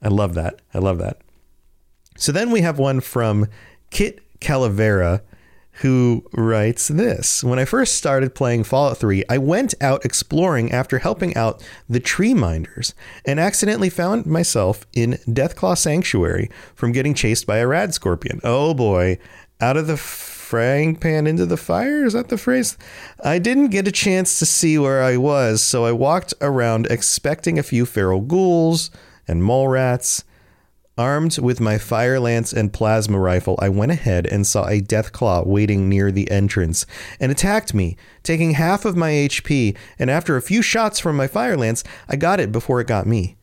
I 0.02 0.08
love 0.08 0.34
that. 0.34 0.60
I 0.74 0.78
love 0.78 0.98
that. 0.98 1.20
So 2.16 2.32
then 2.32 2.50
we 2.50 2.60
have 2.60 2.78
one 2.78 3.00
from 3.00 3.46
Kit 3.90 4.20
Calavera 4.40 5.22
who 5.80 6.24
writes 6.32 6.88
this 6.88 7.44
When 7.44 7.58
I 7.58 7.64
first 7.64 7.94
started 7.94 8.34
playing 8.34 8.64
Fallout 8.64 8.98
3, 8.98 9.24
I 9.28 9.38
went 9.38 9.74
out 9.80 10.04
exploring 10.04 10.72
after 10.72 10.98
helping 10.98 11.36
out 11.36 11.64
the 11.88 12.00
tree 12.00 12.34
minders 12.34 12.94
and 13.24 13.38
accidentally 13.38 13.90
found 13.90 14.26
myself 14.26 14.86
in 14.92 15.12
Deathclaw 15.26 15.78
Sanctuary 15.78 16.50
from 16.74 16.92
getting 16.92 17.14
chased 17.14 17.46
by 17.46 17.58
a 17.58 17.66
rad 17.66 17.94
scorpion. 17.94 18.40
Oh 18.42 18.74
boy, 18.74 19.18
out 19.60 19.76
of 19.76 19.86
the 19.86 19.96
frying 20.48 20.96
pan 20.96 21.26
into 21.26 21.44
the 21.44 21.58
fire? 21.58 22.06
Is 22.06 22.14
that 22.14 22.28
the 22.28 22.38
phrase? 22.38 22.78
I 23.22 23.38
didn't 23.38 23.68
get 23.68 23.86
a 23.86 23.92
chance 23.92 24.38
to 24.38 24.46
see 24.46 24.78
where 24.78 25.02
I 25.02 25.18
was, 25.18 25.62
so 25.62 25.84
I 25.84 25.92
walked 25.92 26.32
around 26.40 26.86
expecting 26.86 27.58
a 27.58 27.62
few 27.62 27.84
feral 27.84 28.22
ghouls 28.22 28.90
and 29.26 29.44
mole 29.44 29.68
rats. 29.68 30.24
Armed 30.96 31.38
with 31.38 31.60
my 31.60 31.76
fire 31.76 32.18
lance 32.18 32.54
and 32.54 32.72
plasma 32.72 33.18
rifle, 33.18 33.58
I 33.60 33.68
went 33.68 33.92
ahead 33.92 34.26
and 34.26 34.46
saw 34.46 34.66
a 34.66 34.80
death 34.80 35.12
claw 35.12 35.44
waiting 35.44 35.86
near 35.86 36.10
the 36.10 36.30
entrance 36.30 36.86
and 37.20 37.30
attacked 37.30 37.74
me, 37.74 37.98
taking 38.22 38.52
half 38.52 38.86
of 38.86 38.96
my 38.96 39.10
HP. 39.10 39.76
And 39.98 40.10
after 40.10 40.34
a 40.34 40.42
few 40.42 40.62
shots 40.62 40.98
from 40.98 41.14
my 41.14 41.26
fire 41.26 41.58
lance, 41.58 41.84
I 42.08 42.16
got 42.16 42.40
it 42.40 42.50
before 42.50 42.80
it 42.80 42.86
got 42.86 43.06
me. 43.06 43.36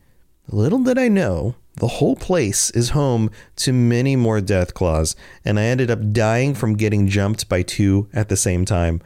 Little 0.47 0.79
did 0.79 0.97
I 0.97 1.07
know 1.07 1.55
the 1.77 1.87
whole 1.87 2.15
place 2.15 2.69
is 2.71 2.89
home 2.91 3.29
to 3.57 3.73
many 3.73 4.15
more 4.15 4.41
death 4.41 4.73
claws, 4.73 5.15
and 5.43 5.59
I 5.59 5.63
ended 5.63 5.91
up 5.91 6.13
dying 6.13 6.53
from 6.53 6.77
getting 6.77 7.07
jumped 7.07 7.49
by 7.49 7.63
two 7.63 8.07
at 8.13 8.29
the 8.29 8.37
same 8.37 8.65
time. 8.65 9.01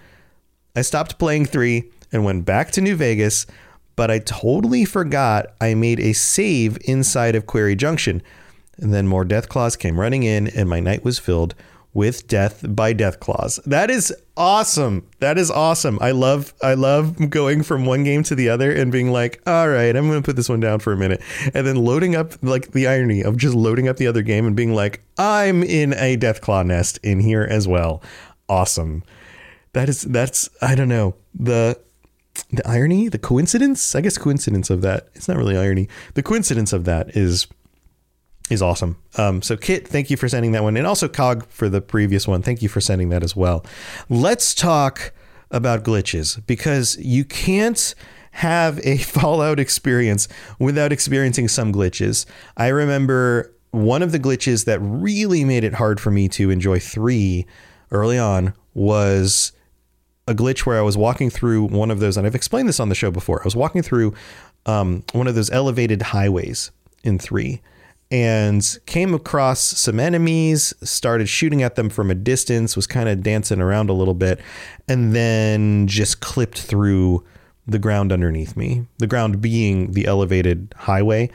I 0.75 0.83
stopped 0.83 1.17
playing 1.17 1.45
three 1.45 1.91
and 2.11 2.23
went 2.23 2.45
back 2.45 2.71
to 2.71 2.81
New 2.81 2.95
Vegas, 2.95 3.45
but 3.95 4.11
I 4.11 4.19
totally 4.19 4.85
forgot 4.85 5.47
I 5.59 5.73
made 5.73 5.99
a 5.99 6.13
save 6.13 6.77
inside 6.85 7.35
of 7.35 7.45
Quarry 7.45 7.75
Junction. 7.75 8.21
And 8.77 8.93
then 8.93 9.07
more 9.07 9.25
death 9.25 9.49
claws 9.49 9.75
came 9.75 9.99
running 9.99 10.23
in, 10.23 10.47
and 10.47 10.69
my 10.69 10.79
night 10.79 11.03
was 11.03 11.19
filled 11.19 11.55
with 11.93 12.27
death 12.27 12.63
by 12.67 12.93
death 12.93 13.19
claws. 13.19 13.59
That 13.65 13.89
is 13.89 14.13
awesome. 14.37 15.07
That 15.19 15.37
is 15.37 15.49
awesome. 15.49 15.97
I 16.01 16.11
love 16.11 16.53
I 16.61 16.75
love 16.75 17.29
going 17.29 17.63
from 17.63 17.85
one 17.85 18.03
game 18.03 18.23
to 18.23 18.35
the 18.35 18.49
other 18.49 18.71
and 18.71 18.91
being 18.91 19.11
like, 19.11 19.41
"All 19.47 19.69
right, 19.69 19.95
I'm 19.95 20.07
going 20.07 20.21
to 20.21 20.25
put 20.25 20.35
this 20.35 20.49
one 20.49 20.59
down 20.59 20.79
for 20.79 20.93
a 20.93 20.97
minute." 20.97 21.21
And 21.53 21.65
then 21.65 21.77
loading 21.77 22.15
up 22.15 22.33
like 22.43 22.71
the 22.71 22.87
irony 22.87 23.23
of 23.23 23.37
just 23.37 23.55
loading 23.55 23.87
up 23.87 23.97
the 23.97 24.07
other 24.07 24.21
game 24.21 24.45
and 24.45 24.55
being 24.55 24.73
like, 24.73 25.01
"I'm 25.17 25.63
in 25.63 25.93
a 25.93 26.15
death 26.15 26.41
claw 26.41 26.63
nest 26.63 26.99
in 27.03 27.19
here 27.19 27.43
as 27.49 27.67
well." 27.67 28.03
Awesome. 28.47 29.03
That 29.73 29.89
is 29.89 30.03
that's 30.03 30.49
I 30.61 30.75
don't 30.75 30.89
know. 30.89 31.15
The 31.33 31.79
the 32.51 32.67
irony, 32.67 33.09
the 33.09 33.17
coincidence, 33.17 33.95
I 33.95 34.01
guess 34.01 34.17
coincidence 34.17 34.69
of 34.69 34.81
that. 34.81 35.09
It's 35.13 35.27
not 35.27 35.37
really 35.37 35.57
irony. 35.57 35.89
The 36.13 36.23
coincidence 36.23 36.71
of 36.73 36.85
that 36.85 37.15
is 37.15 37.47
is 38.49 38.61
awesome. 38.61 38.97
Um, 39.17 39.41
so 39.41 39.55
Kit, 39.55 39.87
thank 39.87 40.09
you 40.09 40.17
for 40.17 40.27
sending 40.27 40.51
that 40.53 40.63
one, 40.63 40.77
and 40.77 40.87
also 40.87 41.07
Cog 41.07 41.47
for 41.49 41.69
the 41.69 41.81
previous 41.81 42.27
one. 42.27 42.41
Thank 42.41 42.61
you 42.61 42.69
for 42.69 42.81
sending 42.81 43.09
that 43.09 43.23
as 43.23 43.35
well. 43.35 43.65
Let's 44.09 44.55
talk 44.55 45.13
about 45.51 45.83
glitches 45.83 46.45
because 46.45 46.97
you 46.97 47.25
can't 47.25 47.93
have 48.31 48.79
a 48.85 48.97
Fallout 48.97 49.59
experience 49.59 50.27
without 50.59 50.91
experiencing 50.91 51.47
some 51.47 51.73
glitches. 51.73 52.25
I 52.57 52.67
remember 52.67 53.53
one 53.71 54.01
of 54.01 54.11
the 54.11 54.19
glitches 54.19 54.65
that 54.65 54.79
really 54.79 55.43
made 55.43 55.63
it 55.63 55.73
hard 55.75 55.99
for 55.99 56.11
me 56.11 56.27
to 56.29 56.49
enjoy 56.49 56.79
three 56.79 57.45
early 57.91 58.17
on 58.17 58.53
was 58.73 59.51
a 60.27 60.33
glitch 60.33 60.59
where 60.65 60.77
I 60.77 60.81
was 60.81 60.95
walking 60.95 61.29
through 61.29 61.65
one 61.65 61.91
of 61.91 61.99
those, 61.99 62.17
and 62.17 62.25
I've 62.25 62.35
explained 62.35 62.69
this 62.69 62.79
on 62.79 62.89
the 62.89 62.95
show 62.95 63.11
before. 63.11 63.41
I 63.41 63.45
was 63.45 63.55
walking 63.55 63.81
through 63.81 64.13
um, 64.65 65.03
one 65.13 65.27
of 65.27 65.35
those 65.35 65.49
elevated 65.49 66.01
highways 66.01 66.71
in 67.03 67.17
three 67.17 67.61
and 68.11 68.77
came 68.85 69.13
across 69.13 69.59
some 69.59 69.99
enemies, 69.99 70.73
started 70.81 71.27
shooting 71.27 71.61
at 71.61 71.75
them 71.75 71.89
from 71.89 72.09
a 72.09 72.15
distance, 72.15 72.75
was 72.75 72.87
kind 72.87 73.07
of 73.07 73.21
dancing 73.21 73.61
around 73.61 73.89
a 73.89 73.93
little 73.93 74.15
bit, 74.15 74.39
and 74.87 75.13
then 75.15 75.87
just 75.87 76.19
clipped 76.19 76.59
through 76.59 77.23
the 77.67 77.79
ground 77.79 78.11
underneath 78.11 78.57
me, 78.57 78.85
the 78.97 79.07
ground 79.07 79.41
being 79.41 79.91
the 79.91 80.05
elevated 80.05 80.73
highway. 80.75 81.29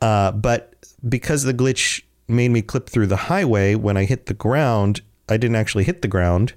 Uh, 0.00 0.30
but 0.30 0.74
because 1.08 1.42
the 1.42 1.54
glitch 1.54 2.02
made 2.28 2.50
me 2.50 2.62
clip 2.62 2.88
through 2.88 3.08
the 3.08 3.16
highway, 3.16 3.74
when 3.74 3.96
I 3.96 4.04
hit 4.04 4.26
the 4.26 4.34
ground, 4.34 5.00
I 5.28 5.36
didn't 5.36 5.56
actually 5.56 5.84
hit 5.84 6.02
the 6.02 6.08
ground. 6.08 6.54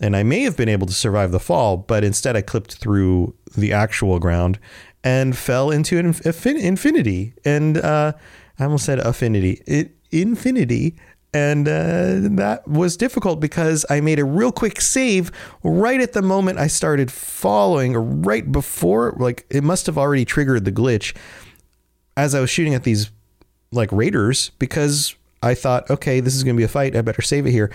And 0.00 0.16
I 0.16 0.22
may 0.22 0.42
have 0.42 0.56
been 0.56 0.68
able 0.68 0.86
to 0.86 0.92
survive 0.92 1.32
the 1.32 1.40
fall, 1.40 1.76
but 1.76 2.04
instead 2.04 2.36
I 2.36 2.42
clipped 2.42 2.74
through 2.74 3.34
the 3.56 3.72
actual 3.72 4.20
ground 4.20 4.60
and 5.02 5.36
fell 5.36 5.72
into 5.72 5.98
an 5.98 6.14
infinity. 6.24 7.34
And 7.44 7.78
uh, 7.78 8.12
I 8.58 8.64
almost 8.64 8.84
said 8.84 8.98
affinity. 8.98 9.62
It 9.66 9.92
infinity. 10.10 10.96
And 11.34 11.68
uh, 11.68 12.28
that 12.36 12.66
was 12.66 12.96
difficult 12.96 13.38
because 13.38 13.84
I 13.90 14.00
made 14.00 14.18
a 14.18 14.24
real 14.24 14.50
quick 14.50 14.80
save 14.80 15.30
right 15.62 16.00
at 16.00 16.14
the 16.14 16.22
moment 16.22 16.58
I 16.58 16.68
started 16.68 17.12
following, 17.12 17.94
or 17.94 18.00
right 18.00 18.50
before, 18.50 19.14
like, 19.18 19.44
it 19.50 19.62
must 19.62 19.86
have 19.86 19.98
already 19.98 20.24
triggered 20.24 20.64
the 20.64 20.72
glitch 20.72 21.14
as 22.16 22.34
I 22.34 22.40
was 22.40 22.48
shooting 22.48 22.74
at 22.74 22.84
these, 22.84 23.10
like, 23.72 23.92
raiders 23.92 24.52
because 24.58 25.14
I 25.42 25.54
thought, 25.54 25.90
okay, 25.90 26.20
this 26.20 26.34
is 26.34 26.44
going 26.44 26.56
to 26.56 26.58
be 26.58 26.64
a 26.64 26.68
fight. 26.68 26.96
I 26.96 27.02
better 27.02 27.22
save 27.22 27.46
it 27.46 27.52
here. 27.52 27.70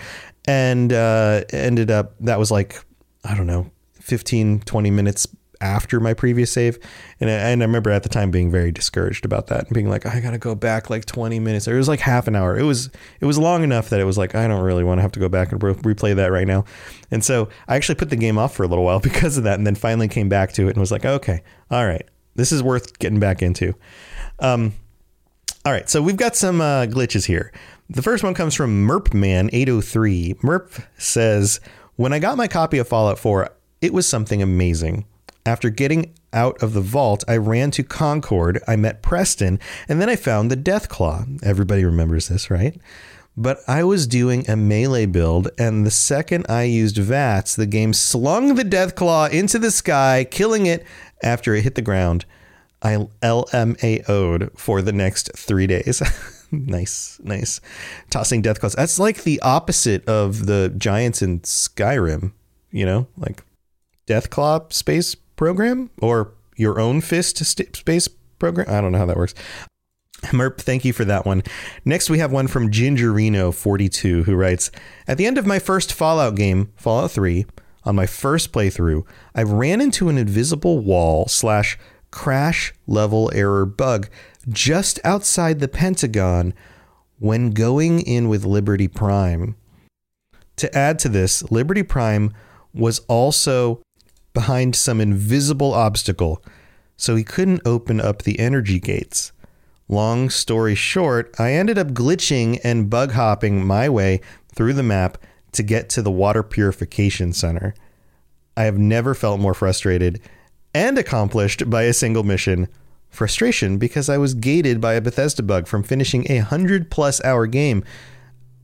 And 0.46 0.92
uh, 0.92 1.42
ended 1.50 1.92
up, 1.92 2.14
that 2.20 2.40
was 2.40 2.50
like, 2.50 2.84
I 3.24 3.36
don't 3.36 3.46
know, 3.46 3.70
15, 4.00 4.60
20 4.60 4.90
minutes 4.90 5.28
after 5.60 6.00
my 6.00 6.14
previous 6.14 6.52
save. 6.52 6.78
And 7.20 7.30
I, 7.30 7.34
and 7.34 7.62
I 7.62 7.66
remember 7.66 7.90
at 7.90 8.02
the 8.02 8.08
time 8.08 8.30
being 8.30 8.50
very 8.50 8.72
discouraged 8.72 9.24
about 9.24 9.48
that 9.48 9.66
and 9.66 9.74
being 9.74 9.88
like, 9.88 10.06
I 10.06 10.20
got 10.20 10.32
to 10.32 10.38
go 10.38 10.54
back 10.54 10.90
like 10.90 11.04
20 11.04 11.38
minutes. 11.40 11.68
Or 11.68 11.74
it 11.74 11.78
was 11.78 11.88
like 11.88 12.00
half 12.00 12.26
an 12.26 12.36
hour. 12.36 12.56
It 12.56 12.64
was, 12.64 12.90
it 13.20 13.26
was 13.26 13.38
long 13.38 13.62
enough 13.62 13.90
that 13.90 14.00
it 14.00 14.04
was 14.04 14.18
like, 14.18 14.34
I 14.34 14.46
don't 14.46 14.62
really 14.62 14.84
want 14.84 14.98
to 14.98 15.02
have 15.02 15.12
to 15.12 15.20
go 15.20 15.28
back 15.28 15.52
and 15.52 15.62
re- 15.62 15.74
replay 15.74 16.14
that 16.16 16.32
right 16.32 16.46
now. 16.46 16.64
And 17.10 17.24
so 17.24 17.48
I 17.68 17.76
actually 17.76 17.96
put 17.96 18.10
the 18.10 18.16
game 18.16 18.38
off 18.38 18.54
for 18.54 18.64
a 18.64 18.68
little 18.68 18.84
while 18.84 19.00
because 19.00 19.36
of 19.38 19.44
that. 19.44 19.58
And 19.58 19.66
then 19.66 19.74
finally 19.74 20.08
came 20.08 20.28
back 20.28 20.52
to 20.54 20.66
it 20.68 20.70
and 20.70 20.78
was 20.78 20.92
like, 20.92 21.04
okay, 21.04 21.42
all 21.70 21.86
right, 21.86 22.06
this 22.34 22.52
is 22.52 22.62
worth 22.62 22.98
getting 22.98 23.20
back 23.20 23.42
into. 23.42 23.74
Um, 24.38 24.72
all 25.64 25.72
right, 25.72 25.88
so 25.88 26.02
we've 26.02 26.16
got 26.16 26.36
some 26.36 26.60
uh, 26.60 26.84
glitches 26.84 27.24
here. 27.24 27.50
The 27.88 28.02
first 28.02 28.22
one 28.22 28.34
comes 28.34 28.54
from 28.54 28.86
Merpman803. 28.86 30.40
Merp 30.40 30.84
says, 30.98 31.60
When 31.96 32.12
I 32.12 32.18
got 32.18 32.36
my 32.36 32.48
copy 32.48 32.78
of 32.78 32.88
Fallout 32.88 33.18
4, 33.18 33.50
it 33.80 33.92
was 33.92 34.06
something 34.06 34.42
amazing. 34.42 35.06
After 35.46 35.68
getting 35.68 36.14
out 36.32 36.62
of 36.62 36.72
the 36.72 36.80
vault, 36.80 37.22
I 37.28 37.36
ran 37.36 37.70
to 37.72 37.82
Concord. 37.82 38.62
I 38.66 38.76
met 38.76 39.02
Preston, 39.02 39.60
and 39.88 40.00
then 40.00 40.08
I 40.08 40.16
found 40.16 40.50
the 40.50 40.56
Deathclaw. 40.56 41.42
Everybody 41.42 41.84
remembers 41.84 42.28
this, 42.28 42.50
right? 42.50 42.80
But 43.36 43.58
I 43.68 43.84
was 43.84 44.06
doing 44.06 44.48
a 44.48 44.56
melee 44.56 45.04
build, 45.04 45.50
and 45.58 45.84
the 45.84 45.90
second 45.90 46.46
I 46.48 46.62
used 46.62 46.96
VATS, 46.96 47.56
the 47.56 47.66
game 47.66 47.92
slung 47.92 48.54
the 48.54 48.62
Deathclaw 48.62 49.30
into 49.32 49.58
the 49.58 49.70
sky, 49.70 50.26
killing 50.30 50.64
it 50.64 50.86
after 51.22 51.54
it 51.54 51.62
hit 51.62 51.74
the 51.74 51.82
ground. 51.82 52.24
I 52.80 53.06
LMAO'd 53.22 54.50
for 54.58 54.80
the 54.80 54.92
next 54.92 55.36
three 55.36 55.66
days. 55.66 56.00
nice, 56.52 57.20
nice. 57.22 57.60
Tossing 58.08 58.42
Deathclaws. 58.42 58.76
That's 58.76 58.98
like 58.98 59.24
the 59.24 59.40
opposite 59.40 60.08
of 60.08 60.46
the 60.46 60.72
giants 60.78 61.20
in 61.20 61.40
Skyrim, 61.40 62.32
you 62.70 62.86
know? 62.86 63.08
Like 63.18 63.42
Deathclaw 64.06 64.72
space 64.72 65.16
program 65.36 65.90
or 66.00 66.32
your 66.56 66.80
own 66.80 67.00
fist 67.00 67.38
st- 67.38 67.76
space 67.76 68.08
program. 68.38 68.68
I 68.68 68.80
don't 68.80 68.92
know 68.92 68.98
how 68.98 69.06
that 69.06 69.16
works. 69.16 69.34
Merp, 70.32 70.58
thank 70.58 70.84
you 70.84 70.92
for 70.92 71.04
that 71.04 71.26
one. 71.26 71.42
Next, 71.84 72.08
we 72.08 72.18
have 72.18 72.32
one 72.32 72.48
from 72.48 72.70
Gingerino42 72.70 74.24
who 74.24 74.34
writes 74.34 74.70
At 75.06 75.18
the 75.18 75.26
end 75.26 75.38
of 75.38 75.46
my 75.46 75.58
first 75.58 75.92
Fallout 75.92 76.34
game, 76.34 76.72
Fallout 76.76 77.10
3, 77.10 77.46
on 77.84 77.96
my 77.96 78.06
first 78.06 78.52
playthrough, 78.52 79.06
I 79.34 79.42
ran 79.42 79.80
into 79.80 80.08
an 80.08 80.16
invisible 80.16 80.78
wall 80.78 81.28
slash 81.28 81.78
crash 82.10 82.72
level 82.86 83.30
error 83.34 83.66
bug 83.66 84.08
just 84.48 85.00
outside 85.04 85.60
the 85.60 85.68
Pentagon 85.68 86.54
when 87.18 87.50
going 87.50 88.00
in 88.00 88.28
with 88.28 88.44
Liberty 88.44 88.88
Prime. 88.88 89.56
To 90.56 90.76
add 90.76 90.98
to 91.00 91.08
this, 91.08 91.50
Liberty 91.50 91.82
Prime 91.82 92.32
was 92.72 93.00
also 93.00 93.82
behind 94.34 94.76
some 94.76 95.00
invisible 95.00 95.72
obstacle, 95.72 96.44
so 96.96 97.16
he 97.16 97.24
couldn't 97.24 97.62
open 97.64 98.00
up 98.00 98.22
the 98.22 98.38
energy 98.38 98.78
gates. 98.78 99.32
Long 99.88 100.30
story 100.30 100.74
short, 100.74 101.34
I 101.38 101.52
ended 101.52 101.78
up 101.78 101.88
glitching 101.88 102.58
and 102.64 102.90
bug 102.90 103.12
hopping 103.12 103.64
my 103.64 103.88
way 103.88 104.20
through 104.54 104.74
the 104.74 104.82
map 104.82 105.18
to 105.52 105.62
get 105.62 105.88
to 105.90 106.02
the 106.02 106.10
water 106.10 106.42
purification 106.42 107.32
center. 107.32 107.74
I 108.56 108.64
have 108.64 108.78
never 108.78 109.14
felt 109.14 109.40
more 109.40 109.54
frustrated 109.54 110.20
and 110.74 110.98
accomplished 110.98 111.68
by 111.70 111.82
a 111.82 111.92
single 111.92 112.22
mission. 112.22 112.68
Frustration 113.10 113.78
because 113.78 114.08
I 114.08 114.18
was 114.18 114.34
gated 114.34 114.80
by 114.80 114.94
a 114.94 115.00
Bethesda 115.00 115.42
bug 115.42 115.68
from 115.68 115.84
finishing 115.84 116.26
a 116.28 116.38
100 116.38 116.90
plus 116.90 117.22
hour 117.22 117.46
game. 117.46 117.84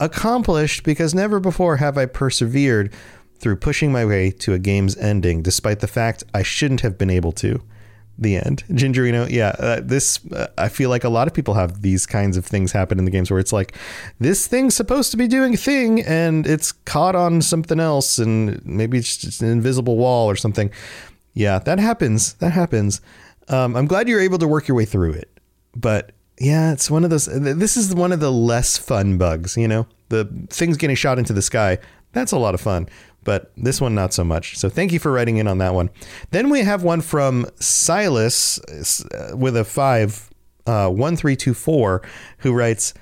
Accomplished 0.00 0.82
because 0.82 1.14
never 1.14 1.38
before 1.38 1.76
have 1.76 1.96
I 1.96 2.06
persevered 2.06 2.92
through 3.40 3.56
pushing 3.56 3.90
my 3.90 4.04
way 4.04 4.30
to 4.30 4.52
a 4.52 4.58
game's 4.58 4.96
ending, 4.96 5.42
despite 5.42 5.80
the 5.80 5.88
fact 5.88 6.24
I 6.34 6.42
shouldn't 6.42 6.82
have 6.82 6.98
been 6.98 7.10
able 7.10 7.32
to. 7.32 7.62
The 8.22 8.36
end. 8.36 8.64
Gingerino, 8.68 9.30
yeah, 9.30 9.56
uh, 9.58 9.80
this, 9.82 10.20
uh, 10.30 10.48
I 10.58 10.68
feel 10.68 10.90
like 10.90 11.04
a 11.04 11.08
lot 11.08 11.26
of 11.26 11.32
people 11.32 11.54
have 11.54 11.80
these 11.80 12.04
kinds 12.04 12.36
of 12.36 12.44
things 12.44 12.70
happen 12.70 12.98
in 12.98 13.06
the 13.06 13.10
games 13.10 13.30
where 13.30 13.40
it's 13.40 13.52
like, 13.52 13.74
this 14.18 14.46
thing's 14.46 14.74
supposed 14.74 15.10
to 15.12 15.16
be 15.16 15.26
doing 15.26 15.54
a 15.54 15.56
thing 15.56 16.02
and 16.02 16.46
it's 16.46 16.70
caught 16.70 17.16
on 17.16 17.40
something 17.40 17.80
else 17.80 18.18
and 18.18 18.62
maybe 18.66 18.98
it's 18.98 19.16
just 19.16 19.40
an 19.40 19.48
invisible 19.48 19.96
wall 19.96 20.28
or 20.28 20.36
something. 20.36 20.70
Yeah, 21.32 21.60
that 21.60 21.78
happens. 21.78 22.34
That 22.34 22.52
happens. 22.52 23.00
Um, 23.48 23.74
I'm 23.74 23.86
glad 23.86 24.06
you're 24.06 24.20
able 24.20 24.38
to 24.38 24.48
work 24.48 24.68
your 24.68 24.76
way 24.76 24.84
through 24.84 25.12
it. 25.12 25.40
But 25.74 26.12
yeah, 26.38 26.72
it's 26.72 26.90
one 26.90 27.04
of 27.04 27.10
those, 27.10 27.24
this 27.24 27.78
is 27.78 27.94
one 27.94 28.12
of 28.12 28.20
the 28.20 28.30
less 28.30 28.76
fun 28.76 29.16
bugs, 29.16 29.56
you 29.56 29.66
know? 29.66 29.86
The 30.10 30.26
things 30.50 30.76
getting 30.76 30.96
shot 30.96 31.18
into 31.18 31.32
the 31.32 31.40
sky, 31.40 31.78
that's 32.12 32.32
a 32.32 32.38
lot 32.38 32.54
of 32.54 32.60
fun 32.60 32.88
but 33.24 33.52
this 33.56 33.80
one 33.80 33.94
not 33.94 34.12
so 34.12 34.24
much. 34.24 34.56
So 34.56 34.68
thank 34.68 34.92
you 34.92 34.98
for 34.98 35.12
writing 35.12 35.36
in 35.36 35.46
on 35.46 35.58
that 35.58 35.74
one. 35.74 35.90
Then 36.30 36.50
we 36.50 36.60
have 36.60 36.82
one 36.82 37.00
from 37.00 37.46
Silas 37.58 38.58
uh, 38.58 39.36
with 39.36 39.56
a 39.56 39.64
five, 39.64 40.30
uh, 40.66 40.88
one 40.88 41.16
three 41.16 41.36
two 41.36 41.54
four, 41.54 42.02
who 42.38 42.52
writes, 42.52 42.94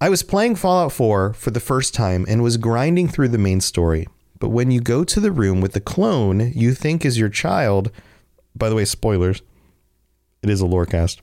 "I 0.00 0.08
was 0.08 0.22
playing 0.22 0.56
Fallout 0.56 0.92
4 0.92 1.32
for 1.34 1.50
the 1.50 1.60
first 1.60 1.94
time 1.94 2.24
and 2.28 2.42
was 2.42 2.56
grinding 2.56 3.08
through 3.08 3.28
the 3.28 3.38
main 3.38 3.60
story. 3.60 4.06
But 4.38 4.48
when 4.48 4.70
you 4.70 4.80
go 4.80 5.04
to 5.04 5.20
the 5.20 5.32
room 5.32 5.60
with 5.60 5.72
the 5.72 5.80
clone 5.80 6.52
you 6.54 6.74
think 6.74 7.04
is 7.04 7.18
your 7.18 7.28
child, 7.28 7.90
by 8.56 8.68
the 8.68 8.74
way, 8.74 8.84
spoilers, 8.84 9.42
it 10.42 10.50
is 10.50 10.60
a 10.60 10.66
lorecast." 10.66 11.20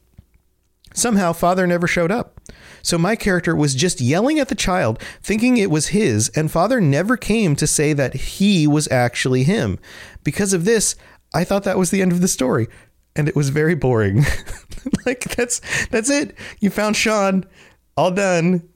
Somehow, 0.98 1.32
father 1.32 1.68
never 1.68 1.86
showed 1.86 2.12
up. 2.12 2.42
So 2.82 2.98
my 2.98 3.16
character 3.16 3.56
was 3.56 3.76
just 3.76 4.02
yelling 4.02 4.40
at 4.40 4.48
the 4.50 4.56
child, 4.56 5.00
thinking 5.22 5.56
it 5.56 5.70
was 5.70 5.90
his, 5.90 6.30
and 6.30 6.52
father 6.52 6.82
never 6.82 7.16
came 7.16 7.56
to 7.58 7.68
say 7.68 7.94
that 7.94 8.16
he 8.16 8.66
was 8.66 8.90
actually 8.90 9.44
him. 9.44 9.78
Because 10.24 10.54
of 10.54 10.66
this, 10.66 10.96
I 11.36 11.44
thought 11.44 11.66
that 11.66 11.78
was 11.78 11.92
the 11.92 12.02
end 12.02 12.14
of 12.14 12.22
the 12.22 12.28
story, 12.28 12.68
and 13.16 13.28
it 13.30 13.36
was 13.36 13.50
very 13.50 13.76
boring. 13.76 14.26
like 15.06 15.36
that's 15.36 15.62
that's 15.88 16.10
it. 16.10 16.36
You 16.62 16.72
found 16.72 16.96
Sean. 16.96 17.46
All 17.96 18.10
done. 18.10 18.68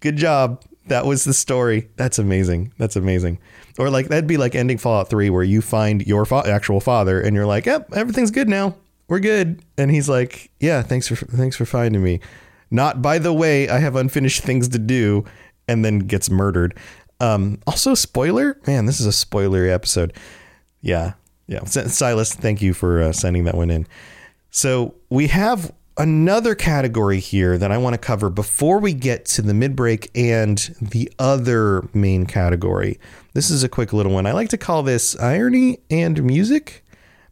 Good 0.00 0.16
job. 0.16 0.62
That 0.88 1.06
was 1.06 1.24
the 1.24 1.32
story. 1.32 1.88
That's 1.96 2.18
amazing. 2.18 2.74
That's 2.76 2.96
amazing. 2.96 3.38
Or 3.78 3.88
like 3.88 4.08
that'd 4.08 4.26
be 4.26 4.36
like 4.36 4.54
ending 4.54 4.76
Fallout 4.76 5.08
3 5.08 5.30
where 5.30 5.44
you 5.44 5.62
find 5.62 6.06
your 6.06 6.26
fa- 6.26 6.42
actual 6.46 6.80
father 6.80 7.18
and 7.18 7.34
you're 7.34 7.46
like, 7.46 7.64
"Yep, 7.64 7.94
everything's 7.94 8.30
good 8.30 8.50
now. 8.50 8.74
We're 9.10 9.20
good." 9.20 9.62
And 9.76 9.90
he's 9.90 10.08
like, 10.08 10.50
"Yeah, 10.58 10.80
thanks 10.80 11.06
for 11.06 11.16
thanks 11.16 11.56
for 11.56 11.66
finding 11.66 12.02
me." 12.02 12.20
Not 12.70 13.02
by 13.02 13.18
the 13.18 13.32
way, 13.32 13.68
I 13.68 13.78
have 13.78 13.96
unfinished 13.96 14.42
things 14.42 14.68
to 14.68 14.78
do 14.78 15.24
and 15.68 15.84
then 15.84 15.98
gets 16.00 16.30
murdered. 16.30 16.74
Um, 17.20 17.58
also 17.66 17.94
spoiler, 17.94 18.58
man, 18.66 18.86
this 18.86 19.00
is 19.00 19.06
a 19.06 19.26
spoilery 19.26 19.70
episode. 19.70 20.12
Yeah. 20.80 21.14
Yeah. 21.46 21.64
Silas, 21.64 22.32
thank 22.32 22.62
you 22.62 22.72
for 22.72 23.02
uh, 23.02 23.12
sending 23.12 23.44
that 23.44 23.56
one 23.56 23.70
in. 23.70 23.86
So, 24.50 24.94
we 25.10 25.26
have 25.28 25.72
another 25.96 26.54
category 26.54 27.20
here 27.20 27.58
that 27.58 27.70
I 27.70 27.76
want 27.76 27.94
to 27.94 27.98
cover 27.98 28.30
before 28.30 28.78
we 28.78 28.94
get 28.94 29.26
to 29.26 29.42
the 29.42 29.52
mid 29.52 29.76
break 29.76 30.10
and 30.14 30.58
the 30.80 31.12
other 31.18 31.88
main 31.92 32.24
category. 32.24 32.98
This 33.34 33.50
is 33.50 33.62
a 33.62 33.68
quick 33.68 33.92
little 33.92 34.12
one. 34.12 34.26
I 34.26 34.32
like 34.32 34.48
to 34.50 34.58
call 34.58 34.82
this 34.82 35.18
irony 35.20 35.78
and 35.90 36.22
music 36.24 36.84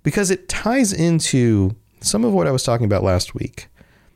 because 0.09 0.31
it 0.31 0.49
ties 0.49 0.91
into 0.91 1.77
some 2.01 2.25
of 2.25 2.33
what 2.33 2.47
I 2.47 2.51
was 2.51 2.63
talking 2.63 2.87
about 2.87 3.03
last 3.03 3.35
week. 3.35 3.69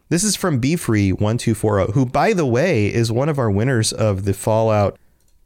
This 0.08 0.24
is 0.24 0.36
from 0.36 0.58
BeFree1240, 0.58 1.92
who, 1.92 2.06
by 2.06 2.32
the 2.32 2.46
way, 2.46 2.86
is 2.86 3.12
one 3.12 3.28
of 3.28 3.38
our 3.38 3.50
winners 3.50 3.92
of 3.92 4.24
the 4.24 4.32
Fallout 4.32 4.98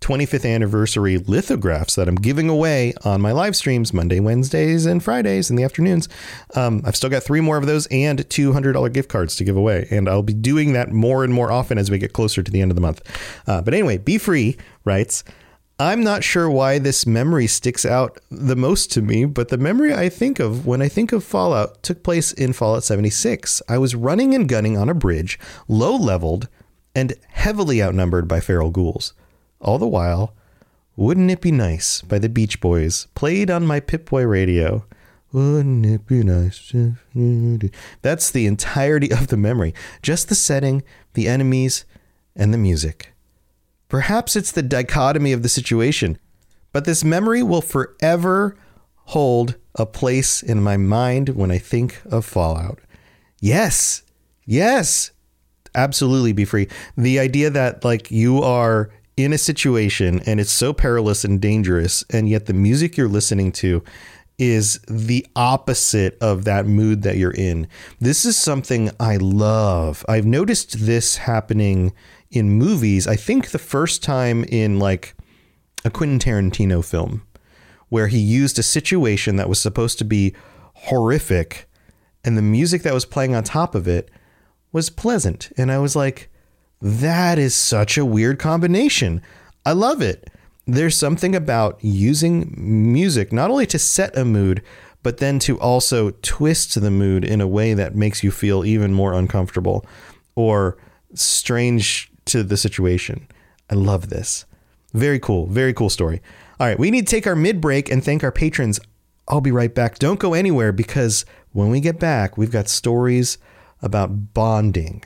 25th 0.03 0.49
anniversary 0.49 1.19
lithographs 1.19 1.97
that 1.97 2.07
I'm 2.07 2.15
giving 2.15 2.49
away 2.49 2.95
on 3.05 3.21
my 3.21 3.33
live 3.33 3.57
streams 3.57 3.93
Monday, 3.93 4.21
Wednesdays, 4.21 4.87
and 4.87 5.03
Fridays 5.03 5.51
in 5.51 5.57
the 5.57 5.65
afternoons. 5.65 6.09
Um, 6.55 6.81
I've 6.85 6.95
still 6.95 7.11
got 7.11 7.25
three 7.25 7.41
more 7.41 7.57
of 7.57 7.67
those 7.67 7.89
and 7.89 8.21
$200 8.21 8.93
gift 8.93 9.09
cards 9.09 9.35
to 9.37 9.45
give 9.45 9.57
away. 9.57 9.89
And 9.91 10.09
I'll 10.09 10.23
be 10.23 10.33
doing 10.33 10.75
that 10.75 10.93
more 10.93 11.25
and 11.25 11.35
more 11.35 11.51
often 11.51 11.77
as 11.77 11.91
we 11.91 11.99
get 11.99 12.13
closer 12.13 12.45
to 12.45 12.53
the 12.53 12.61
end 12.61 12.71
of 12.71 12.77
the 12.77 12.81
month. 12.81 13.03
Uh, 13.49 13.63
but 13.63 13.75
anyway, 13.75 13.99
Be 13.99 14.17
Free 14.17 14.57
writes, 14.85 15.25
I'm 15.79 16.03
not 16.03 16.25
sure 16.25 16.49
why 16.49 16.79
this 16.79 17.07
memory 17.07 17.47
sticks 17.47 17.85
out 17.85 18.19
the 18.31 18.57
most 18.57 18.91
to 18.93 19.03
me, 19.03 19.27
but 19.27 19.49
the 19.49 19.59
memory 19.59 19.93
I 19.93 20.09
think 20.09 20.41
of 20.41 20.65
when 20.65 20.81
I 20.81 20.89
think 20.89 21.13
of 21.13 21.23
Fallout 21.23 21.83
took 21.83 22.03
place 22.03 22.33
in 22.33 22.55
Fallout 22.55 22.83
76. 22.83 23.61
I 23.69 23.77
was 23.77 23.95
running 23.95 24.35
and 24.35 24.49
gunning 24.49 24.79
on 24.79 24.89
a 24.89 24.95
bridge, 24.95 25.39
low 25.69 25.95
leveled, 25.95 26.49
and 26.95 27.13
heavily 27.29 27.83
outnumbered 27.83 28.27
by 28.27 28.41
feral 28.41 28.71
ghouls. 28.71 29.13
All 29.61 29.79
the 29.79 29.87
while, 29.87 30.33
Wouldn't 30.97 31.31
It 31.31 31.43
Be 31.43 31.53
Nice 31.53 32.01
by 32.01 32.19
the 32.19 32.31
Beach 32.31 32.59
Boys 32.59 33.07
played 33.15 33.51
on 33.51 33.67
my 33.67 33.79
Pip-Boy 33.79 34.25
radio. 34.25 34.87
Wouldn't 35.31 35.85
it 35.85 36.07
be 36.07 36.23
nice? 36.23 36.73
That's 38.01 38.31
the 38.31 38.47
entirety 38.47 39.13
of 39.13 39.27
the 39.27 39.37
memory. 39.37 39.75
Just 40.01 40.31
the 40.31 40.35
setting, 40.35 40.83
the 41.13 41.29
enemies, 41.29 41.85
and 42.35 42.55
the 42.55 42.59
music. 42.59 43.13
Perhaps 43.89 44.37
it's 44.37 44.53
the 44.53 44.63
dichotomy 44.63 45.33
of 45.33 45.43
the 45.43 45.49
situation, 45.49 46.19
but 46.73 46.85
this 46.85 47.05
memory 47.05 47.43
will 47.43 47.63
forever 47.63 48.57
hold 49.07 49.57
a 49.77 49.87
place 49.87 50.43
in 50.43 50.63
my 50.63 50.77
mind 50.77 51.31
when 51.31 51.51
I 51.51 51.59
think 51.59 52.03
of 52.07 52.25
Fallout. 52.25 52.81
Yes, 53.41 54.03
yes, 54.45 55.13
absolutely 55.75 56.33
be 56.33 56.45
free. 56.45 56.69
The 56.97 57.21
idea 57.21 57.51
that 57.51 57.85
like 57.85 58.11
you 58.11 58.43
are 58.43 58.91
in 59.17 59.33
a 59.33 59.39
situation 59.39 60.21
and 60.27 60.41
it's 60.41 60.53
so 60.53 60.73
perilous 60.73 61.25
and 61.25 61.41
dangerous, 61.41 62.05
and 62.11 62.29
yet 62.29 62.47
the 62.47 62.55
music 62.55 62.97
you're 62.97 63.09
listening 63.09 63.53
to 63.53 63.83
is 64.39 64.81
the 64.89 65.27
opposite 65.35 66.19
of 66.21 66.45
that 66.45 66.67
mood 66.67 67.03
that 67.03 67.17
you're 67.17 67.31
in. 67.31 67.67
This 68.01 68.25
is 68.25 68.37
something 68.37 68.91
I 69.01 69.17
love. 69.17 70.05
I've 70.09 70.27
noticed 70.27 70.85
this 70.85 71.17
happening 71.17 71.93
in 72.39 72.51
movies. 72.51 73.07
I 73.07 73.17
think 73.17 73.51
the 73.51 73.59
first 73.59 74.03
time 74.03 74.45
in 74.45 74.79
like 74.79 75.15
a 75.85 75.91
Quentin 75.91 76.19
Tarantino 76.19 76.85
film 76.85 77.23
where 77.89 78.09
he 78.09 78.19
used 78.19 78.59
a 78.59 78.63
situation 78.63 79.37
that 79.37 79.49
was 79.49 79.61
supposed 79.61 79.99
to 79.99 80.05
be 80.05 80.35
horrific 80.75 81.69
and 82.25 82.37
the 82.37 82.43
music 82.43 82.83
that 82.83 82.95
was 82.95 83.05
playing 83.05 83.35
on 83.35 83.45
top 83.45 83.75
of 83.75 83.87
it 83.87 84.11
was 84.73 84.91
pleasant. 84.91 85.53
And 85.57 85.71
I 85.71 85.79
was 85.79 85.95
like, 85.95 86.29
that 86.83 87.39
is 87.39 87.55
such 87.55 87.97
a 87.97 88.05
weird 88.05 88.39
combination. 88.39 89.23
I 89.65 89.73
love 89.73 90.03
it. 90.03 90.29
There's 90.67 90.97
something 90.97 91.37
about 91.37 91.79
using 91.83 92.53
music 92.57 93.33
not 93.33 93.51
only 93.51 93.67
to 93.67 93.79
set 93.79 94.19
a 94.19 94.25
mood, 94.25 94.63
but 95.05 95.19
then 95.19 95.39
to 95.39 95.59
also 95.61 96.11
twist 96.23 96.81
the 96.81 96.91
mood 96.91 97.25
in 97.25 97.41
a 97.41 97.47
way 97.47 97.75
that 97.75 97.95
makes 97.95 98.25
you 98.25 98.33
feel 98.33 98.65
even 98.65 98.93
more 98.93 99.15
uncomfortable 99.15 99.87
or 100.35 100.77
strange 101.15 102.11
to 102.27 102.43
the 102.43 102.57
situation. 102.57 103.27
I 103.71 103.75
love 103.75 104.11
this. 104.11 104.45
Very 104.93 105.19
cool. 105.19 105.47
Very 105.47 105.75
cool 105.75 105.91
story. 105.91 106.23
All 106.59 106.67
right, 106.67 106.79
we 106.79 106.91
need 106.91 107.07
to 107.07 107.11
take 107.11 107.27
our 107.27 107.37
mid 107.37 107.61
break 107.61 107.91
and 107.91 108.03
thank 108.03 108.23
our 108.25 108.33
patrons. 108.33 108.81
I'll 109.29 109.41
be 109.41 109.53
right 109.53 109.75
back. 109.75 109.99
Don't 109.99 110.21
go 110.21 110.35
anywhere 110.35 110.73
because 110.73 111.25
when 111.53 111.71
we 111.71 111.81
get 111.81 111.99
back, 111.99 112.39
we've 112.39 112.51
got 112.51 112.69
stories 112.69 113.39
about 113.83 114.33
bonding 114.33 115.05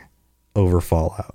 over 0.54 0.80
Fallout. 0.80 1.34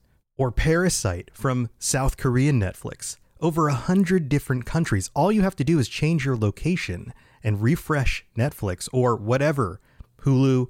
or 0.41 0.51
Parasite 0.51 1.29
from 1.35 1.69
South 1.77 2.17
Korean 2.17 2.59
Netflix. 2.59 3.17
Over 3.41 3.67
a 3.67 3.75
hundred 3.75 4.27
different 4.27 4.65
countries. 4.65 5.11
All 5.13 5.31
you 5.31 5.43
have 5.43 5.55
to 5.57 5.63
do 5.63 5.77
is 5.77 5.87
change 5.87 6.25
your 6.25 6.35
location 6.35 7.13
and 7.43 7.61
refresh 7.61 8.25
Netflix 8.35 8.89
or 8.91 9.15
whatever 9.15 9.79
Hulu, 10.23 10.65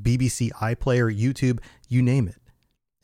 BBC 0.00 0.50
iPlayer, 0.52 1.14
YouTube, 1.14 1.58
you 1.86 2.00
name 2.00 2.28
it. 2.28 2.40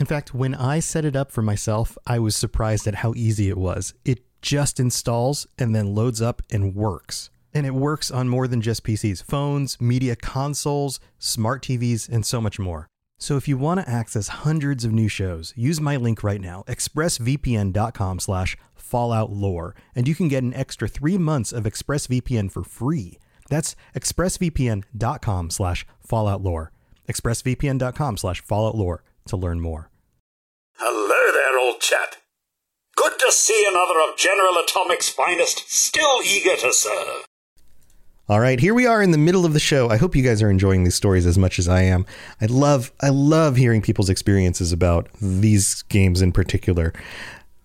In 0.01 0.07
fact, 0.07 0.33
when 0.33 0.55
I 0.55 0.81
set 0.81 1.05
it 1.05 1.17
up 1.17 1.31
for 1.31 1.43
myself, 1.43 1.99
I 2.07 2.19
was 2.19 2.35
surprised 2.35 2.87
at 2.87 2.97
how 2.97 3.13
easy 3.15 3.51
it 3.51 3.59
was. 3.59 3.93
It 4.07 4.21
just 4.41 4.81
installs 4.81 5.47
and 5.59 5.75
then 5.75 5.95
loads 5.95 6.23
up 6.23 6.41
and 6.51 6.75
works. 6.75 7.29
And 7.53 7.67
it 7.67 7.75
works 7.75 8.11
on 8.11 8.31
more 8.31 8.49
than 8.49 8.63
just 8.63 8.85
PCs, 8.85 9.23
phones, 9.23 9.79
media 9.83 10.17
consoles, 10.17 10.99
smart 11.19 11.63
TVs, 11.63 12.09
and 12.09 12.25
so 12.25 12.41
much 12.41 12.59
more. 12.59 12.87
So 13.19 13.37
if 13.37 13.49
you 13.49 13.57
want 13.57 13.81
to 13.81 13.89
access 13.89 14.29
hundreds 14.29 14.85
of 14.85 14.93
new 14.93 15.09
shows, 15.09 15.55
use 15.57 15.81
my 15.81 15.97
link 15.97 16.23
right 16.23 16.41
now, 16.41 16.65
expressvpn.com 16.69 18.19
slash 18.21 18.57
falloutlore, 18.79 19.73
and 19.95 20.07
you 20.07 20.15
can 20.15 20.29
get 20.29 20.43
an 20.43 20.55
extra 20.55 20.87
three 20.87 21.19
months 21.19 21.53
of 21.53 21.65
ExpressVPN 21.65 22.53
for 22.53 22.63
free. 22.63 23.19
That's 23.49 23.75
expressvpn.com 23.95 25.51
slash 25.51 25.87
falloutlore. 26.07 26.69
expressvpn.com 27.09 28.17
slash 28.17 28.43
falloutlore 28.45 28.99
to 29.29 29.37
learn 29.37 29.61
more. 29.61 29.91
Hello 30.75 31.33
there, 31.33 31.59
old 31.59 31.81
chap. 31.81 32.17
Good 32.97 33.19
to 33.19 33.33
see 33.33 33.67
another 33.69 33.99
of 34.01 34.19
General 34.19 34.55
Atomic's 34.55 35.09
finest, 35.09 35.71
still 35.71 36.21
eager 36.23 36.57
to 36.57 36.73
serve. 36.73 37.25
All 38.29 38.41
right, 38.41 38.59
here 38.59 38.75
we 38.75 38.87
are 38.87 39.01
in 39.01 39.13
the 39.13 39.19
middle 39.19 39.47
of 39.47 39.53
the 39.53 39.61
show. 39.61 39.89
I 39.89 39.99
hope 39.99 40.17
you 40.17 40.23
guys 40.25 40.43
are 40.43 40.51
enjoying 40.51 40.83
these 40.83 40.97
stories 40.97 41.27
as 41.27 41.39
much 41.39 41.61
as 41.61 41.69
I 41.69 41.83
am. 41.83 42.05
I 42.41 42.47
love 42.47 42.91
I 43.01 43.11
love 43.11 43.55
hearing 43.55 43.81
people's 43.81 44.11
experiences 44.11 44.73
about 44.73 45.09
these 45.23 45.83
games 45.83 46.21
in 46.21 46.33
particular. 46.33 46.93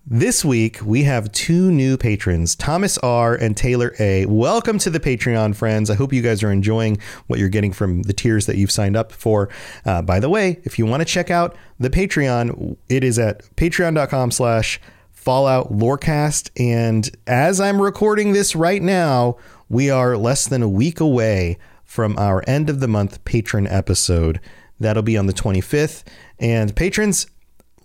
This 0.06 0.46
week 0.46 0.78
we 0.86 1.02
have 1.02 1.32
two 1.32 1.72
new 1.72 1.98
patrons, 1.98 2.56
Thomas 2.56 3.00
R 3.00 3.34
and 3.34 3.58
Taylor 3.58 3.96
A. 3.98 4.28
Welcome 4.28 4.78
to 4.78 4.92
the 4.92 5.00
Patreon, 5.00 5.56
friends. 5.56 5.90
I 5.90 5.96
hope 5.96 6.14
you 6.14 6.22
guys 6.22 6.44
are 6.44 6.52
enjoying 6.52 7.00
what 7.26 7.40
you're 7.40 7.50
getting 7.50 7.74
from 7.74 8.04
the 8.04 8.14
tiers 8.14 8.46
that 8.46 8.58
you've 8.58 8.70
signed 8.70 8.96
up 8.96 9.12
for. 9.12 9.50
Uh, 9.84 10.04
by 10.04 10.20
the 10.20 10.30
way, 10.30 10.60
if 10.64 10.78
you 10.78 10.86
want 10.86 11.02
to 11.02 11.06
check 11.06 11.32
out 11.32 11.56
the 11.80 11.90
Patreon, 11.90 12.78
it 12.88 13.04
is 13.04 13.18
at 13.18 13.44
patreon.com 13.56 14.30
slash 14.30 14.80
Fallout 15.12 15.72
Lorecast. 15.72 16.50
And 16.58 17.10
as 17.26 17.60
I'm 17.62 17.82
recording 17.82 18.34
this 18.34 18.56
right 18.56 18.82
now, 18.82 19.38
we 19.72 19.90
are 19.90 20.18
less 20.18 20.48
than 20.50 20.62
a 20.62 20.68
week 20.68 21.00
away 21.00 21.58
from 21.86 22.18
our 22.18 22.44
end 22.46 22.70
of 22.70 22.82
the 22.82 22.90
month 22.90 23.24
patron 23.24 23.66
episode. 23.68 24.42
That'll 24.82 25.02
be 25.02 25.18
on 25.18 25.28
the 25.28 25.34
25th. 25.34 26.04
And 26.40 26.76
patrons, 26.76 27.26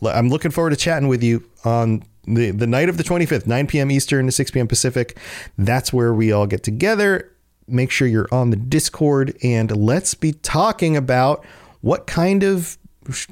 I'm 0.03 0.29
looking 0.29 0.51
forward 0.51 0.71
to 0.71 0.77
chatting 0.77 1.07
with 1.07 1.23
you 1.23 1.49
on 1.65 2.03
the, 2.25 2.51
the 2.51 2.67
night 2.67 2.89
of 2.89 2.97
the 2.97 3.05
25th, 3.05 3.47
9 3.47 3.69
p.m. 3.69 3.93
Eastern 3.93 4.27
to 4.27 4.33
6 4.33 4.51
p.m. 4.51 4.67
Pacific. 4.67 5.17
That's 5.57 5.93
where 5.93 6.13
we 6.13 6.33
all 6.33 6.49
get 6.49 6.65
together. 6.65 7.33
Make 7.69 7.93
sure 7.93 8.09
you're 8.09 8.29
on 8.33 8.51
the 8.51 8.57
Discord 8.57 9.37
and 9.45 9.71
let's 9.77 10.15
be 10.15 10.33
talking 10.33 10.97
about 10.97 11.45
what 11.83 12.09
kind 12.09 12.43
of 12.43 12.79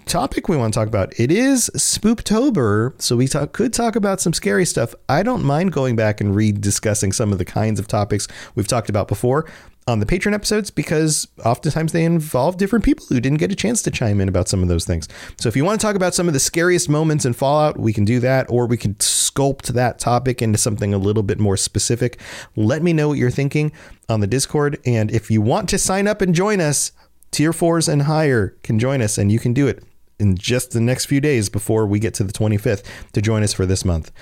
topic 0.06 0.48
we 0.48 0.56
want 0.56 0.74
to 0.74 0.80
talk 0.80 0.88
about. 0.88 1.18
It 1.18 1.30
is 1.30 1.70
Spooptober, 1.74 3.00
so 3.00 3.16
we 3.16 3.28
talk, 3.28 3.52
could 3.52 3.72
talk 3.72 3.96
about 3.96 4.20
some 4.20 4.32
scary 4.32 4.64
stuff. 4.64 4.94
I 5.08 5.22
don't 5.22 5.44
mind 5.44 5.72
going 5.72 5.96
back 5.96 6.20
and 6.20 6.34
rediscussing 6.34 7.14
some 7.14 7.32
of 7.32 7.38
the 7.38 7.44
kinds 7.44 7.80
of 7.80 7.88
topics 7.88 8.28
we've 8.54 8.68
talked 8.68 8.88
about 8.88 9.08
before 9.08 9.46
on 9.86 10.00
the 10.00 10.06
Patreon 10.06 10.32
episodes 10.32 10.70
because 10.70 11.28
oftentimes 11.44 11.92
they 11.92 12.04
involve 12.04 12.56
different 12.56 12.84
people 12.84 13.04
who 13.08 13.20
didn't 13.20 13.38
get 13.38 13.52
a 13.52 13.56
chance 13.56 13.82
to 13.82 13.90
chime 13.90 14.20
in 14.20 14.28
about 14.28 14.48
some 14.48 14.62
of 14.62 14.68
those 14.68 14.84
things. 14.84 15.08
So 15.38 15.48
if 15.48 15.56
you 15.56 15.64
want 15.64 15.80
to 15.80 15.86
talk 15.86 15.96
about 15.96 16.14
some 16.14 16.26
of 16.26 16.32
the 16.32 16.40
scariest 16.40 16.88
moments 16.88 17.24
in 17.24 17.34
Fallout, 17.34 17.78
we 17.78 17.92
can 17.92 18.04
do 18.04 18.18
that, 18.20 18.46
or 18.48 18.66
we 18.66 18.76
can 18.76 18.94
sculpt 18.94 19.68
that 19.68 19.98
topic 19.98 20.40
into 20.40 20.58
something 20.58 20.94
a 20.94 20.98
little 20.98 21.22
bit 21.22 21.38
more 21.38 21.56
specific. 21.56 22.18
Let 22.56 22.82
me 22.82 22.92
know 22.92 23.08
what 23.08 23.18
you're 23.18 23.30
thinking 23.30 23.72
on 24.08 24.20
the 24.20 24.26
Discord. 24.26 24.78
And 24.86 25.10
if 25.10 25.30
you 25.30 25.42
want 25.42 25.68
to 25.70 25.78
sign 25.78 26.06
up 26.06 26.22
and 26.22 26.34
join 26.34 26.60
us, 26.60 26.92
tier 27.34 27.52
fours 27.52 27.88
and 27.88 28.02
higher 28.02 28.56
can 28.62 28.78
join 28.78 29.02
us, 29.02 29.18
and 29.18 29.30
you 29.30 29.38
can 29.38 29.52
do 29.52 29.66
it 29.66 29.82
in 30.18 30.36
just 30.36 30.70
the 30.70 30.80
next 30.80 31.06
few 31.06 31.20
days 31.20 31.48
before 31.48 31.86
we 31.86 31.98
get 31.98 32.14
to 32.14 32.24
the 32.24 32.32
25th 32.32 32.84
to 33.12 33.20
join 33.20 33.42
us 33.42 33.52
for 33.52 33.66
this 33.66 33.84
month. 33.84 34.12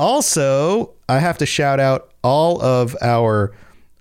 Also, 0.00 0.94
I 1.08 1.18
have 1.18 1.38
to 1.38 1.46
shout 1.46 1.78
out 1.78 2.12
all 2.22 2.60
of 2.62 2.96
our 3.02 3.52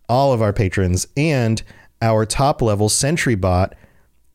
all 0.10 0.34
of 0.34 0.42
our 0.42 0.54
patrons 0.54 1.08
and 1.16 1.62
our 2.02 2.26
top 2.26 2.62
level 2.62 2.90
sentry 2.90 3.36
bot, 3.36 3.76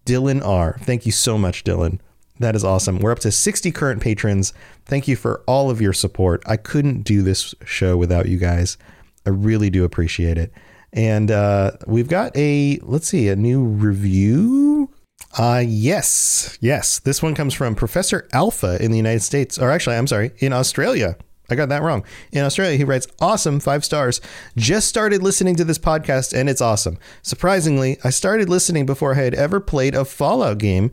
Dylan 0.07 0.45
R. 0.45 0.79
Thank 0.83 1.07
you 1.07 1.12
so 1.12 1.37
much, 1.37 1.64
Dylan. 1.64 1.99
That 2.38 2.55
is 2.55 2.64
awesome. 2.64 2.99
We're 2.99 3.12
up 3.12 3.19
to 3.21 3.33
60 3.33 3.71
current 3.73 4.01
patrons. 4.01 4.53
Thank 4.85 5.09
you 5.09 5.17
for 5.17 5.43
all 5.47 5.71
of 5.71 5.81
your 5.81 5.93
support. 5.93 6.43
I 6.47 6.57
couldn't 6.57 7.03
do 7.03 7.23
this 7.23 7.55
show 7.64 7.97
without 7.97 8.29
you 8.29 8.38
guys. 8.38 8.79
I 9.27 9.31
really 9.31 9.71
do 9.71 9.85
appreciate 9.85 10.38
it. 10.38 10.53
And 10.92 11.31
uh, 11.31 11.72
we've 11.87 12.09
got 12.09 12.37
a, 12.37 12.79
let's 12.83 13.09
see, 13.09 13.29
a 13.29 13.37
new 13.37 13.62
review. 13.62 14.90
Uh, 15.37 15.62
yes, 15.66 16.57
yes. 16.61 16.98
This 17.01 17.22
one 17.22 17.35
comes 17.35 17.55
from 17.55 17.74
Professor 17.74 18.27
Alpha 18.33 18.83
in 18.83 18.90
the 18.90 18.96
United 18.96 19.22
States, 19.22 19.59
or 19.59 19.70
actually, 19.70 19.96
I'm 19.96 20.07
sorry, 20.07 20.33
in 20.38 20.53
Australia. 20.53 21.16
I 21.51 21.55
got 21.55 21.70
that 21.70 21.83
wrong. 21.83 22.05
In 22.33 22.44
Australia, 22.44 22.77
he 22.77 22.85
writes, 22.85 23.07
Awesome, 23.20 23.59
five 23.59 23.85
stars. 23.85 24.20
Just 24.57 24.88
started 24.88 25.22
listening 25.22 25.57
to 25.57 25.64
this 25.64 25.79
podcast 25.79 26.38
and 26.38 26.48
it's 26.48 26.61
awesome. 26.61 26.98
Surprisingly, 27.22 27.96
I 28.05 28.11
started 28.11 28.48
listening 28.48 28.85
before 28.85 29.14
I 29.14 29.22
had 29.22 29.35
ever 29.35 29.61
played 29.61 29.94
a 29.94 30.05
Fallout 30.05 30.59
game. 30.59 30.90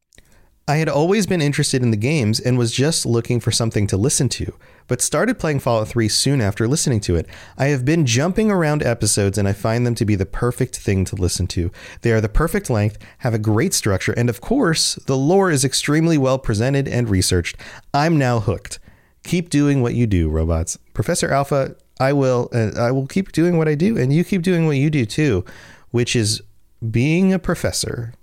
I 0.68 0.78
had 0.78 0.90
always 0.90 1.28
been 1.28 1.44
interested 1.44 1.84
in 1.84 1.92
the 1.92 1.98
games 1.98 2.40
and 2.40 2.58
was 2.58 2.72
just 2.72 3.06
looking 3.06 3.40
for 3.40 3.52
something 3.52 3.86
to 3.86 3.98
listen 3.98 4.30
to, 4.30 4.52
but 4.88 5.00
started 5.00 5.38
playing 5.38 5.60
Fallout 5.60 5.90
3 5.90 6.10
soon 6.10 6.42
after 6.42 6.68
listening 6.68 7.02
to 7.02 7.16
it. 7.16 7.28
I 7.56 7.66
have 7.66 7.86
been 7.86 8.08
jumping 8.08 8.50
around 8.50 8.82
episodes 8.82 9.38
and 9.38 9.48
I 9.48 9.54
find 9.54 9.86
them 9.86 9.94
to 9.94 10.06
be 10.06 10.16
the 10.16 10.26
perfect 10.26 10.78
thing 10.78 11.06
to 11.06 11.16
listen 11.16 11.46
to. 11.50 11.72
They 12.02 12.12
are 12.12 12.22
the 12.22 12.30
perfect 12.30 12.72
length, 12.72 12.98
have 13.20 13.36
a 13.36 13.40
great 13.40 13.76
structure, 13.76 14.14
and 14.14 14.28
of 14.28 14.42
course, 14.42 14.96
the 15.06 15.16
lore 15.16 15.52
is 15.52 15.64
extremely 15.64 16.18
well 16.18 16.40
presented 16.40 16.88
and 16.88 17.12
researched. 17.12 17.58
I'm 17.94 18.18
now 18.18 18.40
hooked. 18.40 18.80
Keep 19.24 19.52
doing 19.52 19.84
what 19.84 19.94
you 19.94 20.08
do, 20.08 20.30
robots. 20.30 20.80
Professor 20.96 21.30
Alpha, 21.30 21.76
I 22.00 22.12
will 22.14 22.50
uh, 22.52 22.72
I 22.76 22.90
will 22.90 23.06
keep 23.06 23.32
doing 23.34 23.60
what 23.60 23.68
I 23.68 23.76
do 23.76 24.00
and 24.00 24.12
you 24.12 24.24
keep 24.24 24.42
doing 24.42 24.66
what 24.66 24.78
you 24.78 24.90
do 24.90 25.06
too, 25.06 25.46
which 25.92 26.16
is 26.16 26.42
being 26.90 27.34
a 27.34 27.38
professor. 27.38 28.16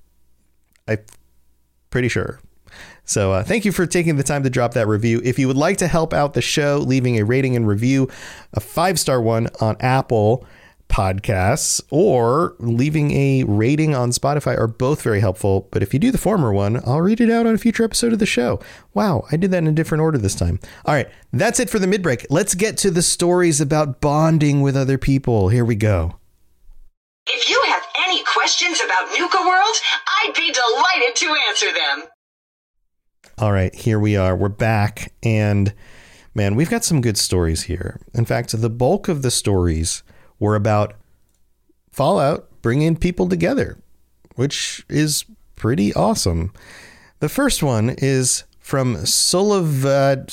I 0.89 0.99
pretty 1.93 2.09
sure. 2.09 2.41
So 3.05 3.33
uh, 3.33 3.45
thank 3.45 3.65
you 3.65 3.73
for 3.73 3.87
taking 3.87 4.17
the 4.17 4.23
time 4.23 4.43
to 4.43 4.51
drop 4.51 4.75
that 4.75 4.89
review. 4.89 5.21
If 5.23 5.39
you 5.39 5.47
would 5.47 5.57
like 5.57 5.77
to 5.79 5.89
help 5.89 6.13
out 6.13 6.35
the 6.35 6.43
show, 6.43 6.79
leaving 6.79 7.19
a 7.19 7.25
rating 7.25 7.55
and 7.55 7.69
review, 7.69 8.09
a 8.55 8.61
five 8.61 8.99
star 8.99 9.21
one 9.21 9.49
on 9.61 9.77
Apple 9.81 10.47
podcasts 10.89 11.81
or 11.91 12.55
leaving 12.59 13.13
a 13.13 13.45
rating 13.45 13.95
on 13.95 14.11
Spotify 14.11 14.59
are 14.59 14.69
both 14.69 15.03
very 15.03 15.21
helpful. 15.21 15.69
But 15.71 15.83
if 15.83 15.95
you 15.95 15.99
do 15.99 16.11
the 16.11 16.19
former 16.19 16.53
one, 16.53 16.81
I'll 16.87 17.01
read 17.01 17.21
it 17.21 17.31
out 17.31 17.47
on 17.47 17.55
a 17.55 17.59
future 17.59 17.83
episode 17.83 18.13
of 18.13 18.19
the 18.19 18.27
show. 18.27 18.61
Wow, 18.93 19.25
I 19.33 19.37
did 19.37 19.51
that 19.53 19.59
in 19.59 19.67
a 19.67 19.73
different 19.73 20.03
order 20.03 20.19
this 20.19 20.35
time. 20.35 20.61
All 20.85 20.95
right, 20.95 21.09
that's 21.33 21.61
it 21.61 21.71
for 21.71 21.79
the 21.79 21.87
midbreak. 21.87 22.27
Let's 22.31 22.55
get 22.55 22.77
to 22.79 22.91
the 22.91 23.03
stories 23.03 23.61
about 23.61 24.01
bonding 24.01 24.61
with 24.61 24.77
other 24.77 24.99
people. 24.99 25.49
Here 25.49 25.65
we 25.65 25.77
go. 25.77 26.17
Questions 28.43 28.81
about 28.85 29.07
Nuka 29.17 29.39
World, 29.47 29.77
I'd 30.09 30.35
be 30.35 30.51
delighted 30.51 31.15
to 31.15 31.37
answer 31.49 31.67
them. 31.67 32.09
All 33.39 33.53
right, 33.53 33.73
here 33.73 34.01
we 34.01 34.17
are. 34.17 34.35
We're 34.35 34.49
back. 34.49 35.13
And 35.23 35.73
man, 36.35 36.57
we've 36.57 36.69
got 36.69 36.83
some 36.83 37.01
good 37.01 37.17
stories 37.17 37.63
here. 37.63 38.01
In 38.15 38.25
fact, 38.25 38.61
the 38.61 38.69
bulk 38.69 39.07
of 39.07 39.23
the 39.23 39.31
stories 39.31 40.03
were 40.41 40.57
about 40.57 40.95
Fallout 41.93 42.49
bringing 42.63 42.97
people 42.97 43.29
together, 43.29 43.79
which 44.35 44.85
is 44.89 45.25
pretty 45.55 45.95
awesome. 45.95 46.53
The 47.21 47.29
first 47.29 47.63
one 47.63 47.91
is 47.91 48.43
from 48.59 48.97
Solivagant. 48.97 50.27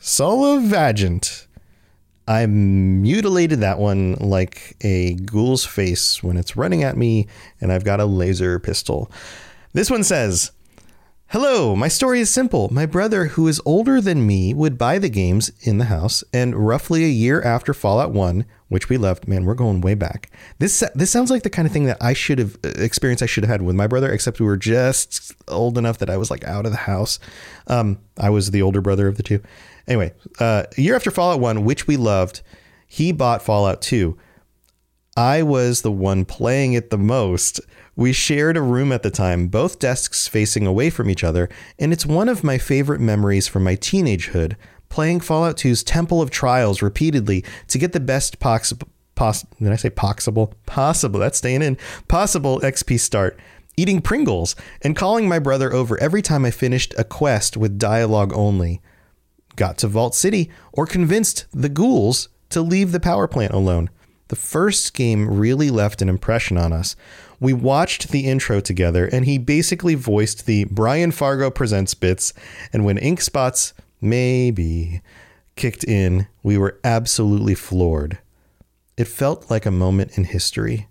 Solivagant. 0.00 1.46
I 2.30 2.46
mutilated 2.46 3.58
that 3.58 3.80
one 3.80 4.12
like 4.20 4.76
a 4.82 5.14
ghoul's 5.14 5.64
face 5.64 6.22
when 6.22 6.36
it's 6.36 6.56
running 6.56 6.84
at 6.84 6.96
me, 6.96 7.26
and 7.60 7.72
I've 7.72 7.82
got 7.82 7.98
a 7.98 8.04
laser 8.04 8.60
pistol. 8.60 9.10
This 9.72 9.90
one 9.90 10.04
says, 10.04 10.52
Hello, 11.30 11.74
my 11.74 11.88
story 11.88 12.20
is 12.20 12.30
simple. 12.30 12.72
My 12.72 12.86
brother, 12.86 13.26
who 13.26 13.48
is 13.48 13.60
older 13.64 14.00
than 14.00 14.28
me, 14.28 14.54
would 14.54 14.78
buy 14.78 14.98
the 15.00 15.08
games 15.08 15.50
in 15.62 15.78
the 15.78 15.86
house, 15.86 16.22
and 16.32 16.54
roughly 16.54 17.04
a 17.04 17.08
year 17.08 17.42
after 17.42 17.74
Fallout 17.74 18.12
1, 18.12 18.44
which 18.68 18.88
we 18.88 18.96
loved, 18.96 19.26
man, 19.26 19.44
we're 19.44 19.54
going 19.54 19.80
way 19.80 19.94
back. 19.94 20.30
This 20.60 20.84
this 20.94 21.10
sounds 21.10 21.32
like 21.32 21.42
the 21.42 21.50
kind 21.50 21.66
of 21.66 21.72
thing 21.72 21.86
that 21.86 21.98
I 22.00 22.12
should 22.12 22.38
have 22.38 22.56
uh, 22.64 22.68
experienced 22.76 23.24
I 23.24 23.26
should 23.26 23.42
have 23.42 23.50
had 23.50 23.62
with 23.62 23.74
my 23.74 23.88
brother, 23.88 24.12
except 24.12 24.38
we 24.38 24.46
were 24.46 24.56
just 24.56 25.34
old 25.48 25.76
enough 25.76 25.98
that 25.98 26.10
I 26.10 26.16
was 26.16 26.30
like 26.30 26.44
out 26.44 26.64
of 26.64 26.70
the 26.70 26.78
house. 26.78 27.18
Um, 27.66 27.98
I 28.16 28.30
was 28.30 28.52
the 28.52 28.62
older 28.62 28.80
brother 28.80 29.08
of 29.08 29.16
the 29.16 29.24
two. 29.24 29.42
Anyway, 29.90 30.12
uh, 30.38 30.62
a 30.78 30.80
year 30.80 30.94
after 30.94 31.10
Fallout 31.10 31.40
1, 31.40 31.64
which 31.64 31.88
we 31.88 31.96
loved, 31.96 32.42
he 32.86 33.10
bought 33.10 33.42
Fallout 33.42 33.82
2. 33.82 34.16
I 35.16 35.42
was 35.42 35.82
the 35.82 35.90
one 35.90 36.24
playing 36.24 36.74
it 36.74 36.90
the 36.90 36.96
most. 36.96 37.60
We 37.96 38.12
shared 38.12 38.56
a 38.56 38.62
room 38.62 38.92
at 38.92 39.02
the 39.02 39.10
time, 39.10 39.48
both 39.48 39.80
desks 39.80 40.28
facing 40.28 40.64
away 40.64 40.90
from 40.90 41.10
each 41.10 41.24
other, 41.24 41.48
and 41.76 41.92
it's 41.92 42.06
one 42.06 42.28
of 42.28 42.44
my 42.44 42.56
favorite 42.56 43.00
memories 43.00 43.48
from 43.48 43.64
my 43.64 43.74
teenagehood, 43.74 44.54
playing 44.90 45.20
Fallout 45.20 45.56
2's 45.56 45.82
Temple 45.82 46.22
of 46.22 46.30
Trials 46.30 46.82
repeatedly 46.82 47.44
to 47.66 47.76
get 47.76 47.92
the 47.92 47.98
best 47.98 48.38
possible. 48.38 48.86
Poss- 49.16 49.44
did 49.60 49.72
I 49.72 49.76
say 49.76 49.90
possible? 49.90 50.54
Possible. 50.66 51.18
That's 51.18 51.38
staying 51.38 51.62
in. 51.62 51.76
Possible 52.06 52.60
XP 52.60 53.00
start. 53.00 53.38
Eating 53.76 54.00
Pringles 54.00 54.54
and 54.82 54.94
calling 54.94 55.28
my 55.28 55.40
brother 55.40 55.72
over 55.72 56.00
every 56.00 56.22
time 56.22 56.44
I 56.44 56.52
finished 56.52 56.94
a 56.96 57.02
quest 57.02 57.56
with 57.56 57.76
dialogue 57.76 58.32
only 58.32 58.80
got 59.60 59.76
to 59.76 59.86
Vault 59.86 60.14
City, 60.14 60.50
or 60.72 60.86
convinced 60.86 61.44
the 61.52 61.68
ghouls 61.68 62.30
to 62.48 62.62
leave 62.62 62.92
the 62.92 62.98
power 62.98 63.28
plant 63.28 63.52
alone. 63.52 63.90
The 64.28 64.36
first 64.36 64.94
game 64.94 65.28
really 65.28 65.68
left 65.68 66.00
an 66.00 66.08
impression 66.08 66.56
on 66.56 66.72
us. 66.72 66.96
We 67.40 67.52
watched 67.52 68.08
the 68.08 68.26
intro 68.26 68.60
together, 68.60 69.04
and 69.04 69.26
he 69.26 69.36
basically 69.36 69.94
voiced 69.94 70.46
the 70.46 70.64
Brian 70.64 71.10
Fargo 71.10 71.50
presents 71.50 71.92
bits. 71.92 72.32
And 72.72 72.86
when 72.86 72.96
ink 72.96 73.20
spots, 73.20 73.74
maybe, 74.00 75.02
kicked 75.56 75.84
in, 75.84 76.26
we 76.42 76.56
were 76.56 76.80
absolutely 76.82 77.54
floored. 77.54 78.18
It 78.96 79.08
felt 79.08 79.50
like 79.50 79.66
a 79.66 79.70
moment 79.70 80.16
in 80.16 80.24
history. 80.24 80.88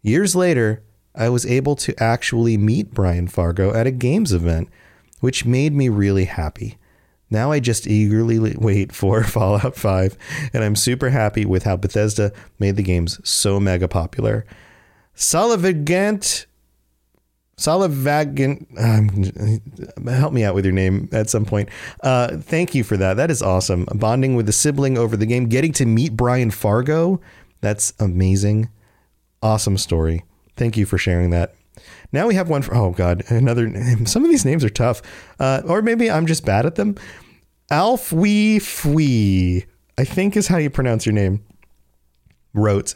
Years 0.00 0.34
later, 0.34 0.82
I 1.14 1.28
was 1.28 1.44
able 1.44 1.76
to 1.76 2.02
actually 2.02 2.56
meet 2.56 2.94
Brian 2.94 3.28
Fargo 3.28 3.74
at 3.74 3.86
a 3.86 3.90
games 3.90 4.32
event, 4.32 4.70
which 5.20 5.44
made 5.44 5.74
me 5.74 5.90
really 5.90 6.24
happy. 6.24 6.78
Now 7.34 7.50
I 7.50 7.58
just 7.58 7.88
eagerly 7.88 8.38
wait 8.56 8.92
for 8.92 9.24
Fallout 9.24 9.74
5, 9.74 10.16
and 10.54 10.62
I'm 10.62 10.76
super 10.76 11.10
happy 11.10 11.44
with 11.44 11.64
how 11.64 11.76
Bethesda 11.76 12.32
made 12.60 12.76
the 12.76 12.82
games 12.84 13.20
so 13.28 13.58
mega 13.58 13.88
popular. 13.88 14.46
Solivagant. 15.16 16.46
Solivagant. 17.58 18.66
Um, 18.78 20.06
help 20.06 20.32
me 20.32 20.44
out 20.44 20.54
with 20.54 20.64
your 20.64 20.74
name 20.74 21.08
at 21.10 21.28
some 21.28 21.44
point. 21.44 21.70
Uh, 22.04 22.36
thank 22.36 22.72
you 22.72 22.84
for 22.84 22.96
that. 22.96 23.14
That 23.14 23.32
is 23.32 23.42
awesome. 23.42 23.88
Bonding 23.92 24.36
with 24.36 24.46
the 24.46 24.52
sibling 24.52 24.96
over 24.96 25.16
the 25.16 25.26
game, 25.26 25.46
getting 25.46 25.72
to 25.72 25.86
meet 25.86 26.16
Brian 26.16 26.52
Fargo. 26.52 27.20
That's 27.62 27.94
amazing. 27.98 28.68
Awesome 29.42 29.76
story. 29.76 30.24
Thank 30.56 30.76
you 30.76 30.86
for 30.86 30.98
sharing 30.98 31.30
that. 31.30 31.56
Now 32.12 32.28
we 32.28 32.36
have 32.36 32.48
one 32.48 32.62
for, 32.62 32.76
oh 32.76 32.92
God, 32.92 33.24
another. 33.28 33.68
Some 34.04 34.22
of 34.22 34.30
these 34.30 34.44
names 34.44 34.62
are 34.62 34.70
tough. 34.70 35.02
Uh, 35.40 35.62
or 35.66 35.82
maybe 35.82 36.08
I'm 36.08 36.26
just 36.26 36.44
bad 36.44 36.64
at 36.64 36.76
them. 36.76 36.96
Alf 37.70 38.12
Wee 38.12 38.58
Fwee, 38.58 39.64
I 39.96 40.04
think 40.04 40.36
is 40.36 40.48
how 40.48 40.58
you 40.58 40.68
pronounce 40.68 41.06
your 41.06 41.14
name, 41.14 41.42
wrote, 42.52 42.94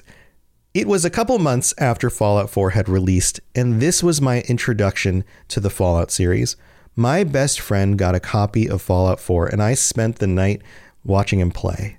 It 0.74 0.86
was 0.86 1.06
a 1.06 1.10
couple 1.10 1.38
months 1.38 1.72
after 1.78 2.10
Fallout 2.10 2.50
4 2.50 2.70
had 2.70 2.86
released, 2.86 3.40
and 3.54 3.80
this 3.80 4.02
was 4.02 4.20
my 4.20 4.42
introduction 4.42 5.24
to 5.48 5.58
the 5.58 5.70
Fallout 5.70 6.10
series. 6.10 6.54
My 6.94 7.24
best 7.24 7.60
friend 7.60 7.96
got 7.96 8.14
a 8.14 8.20
copy 8.20 8.68
of 8.68 8.82
Fallout 8.82 9.20
4, 9.20 9.46
and 9.46 9.62
I 9.62 9.72
spent 9.72 10.16
the 10.16 10.26
night 10.26 10.60
watching 11.02 11.40
him 11.40 11.50
play. 11.50 11.98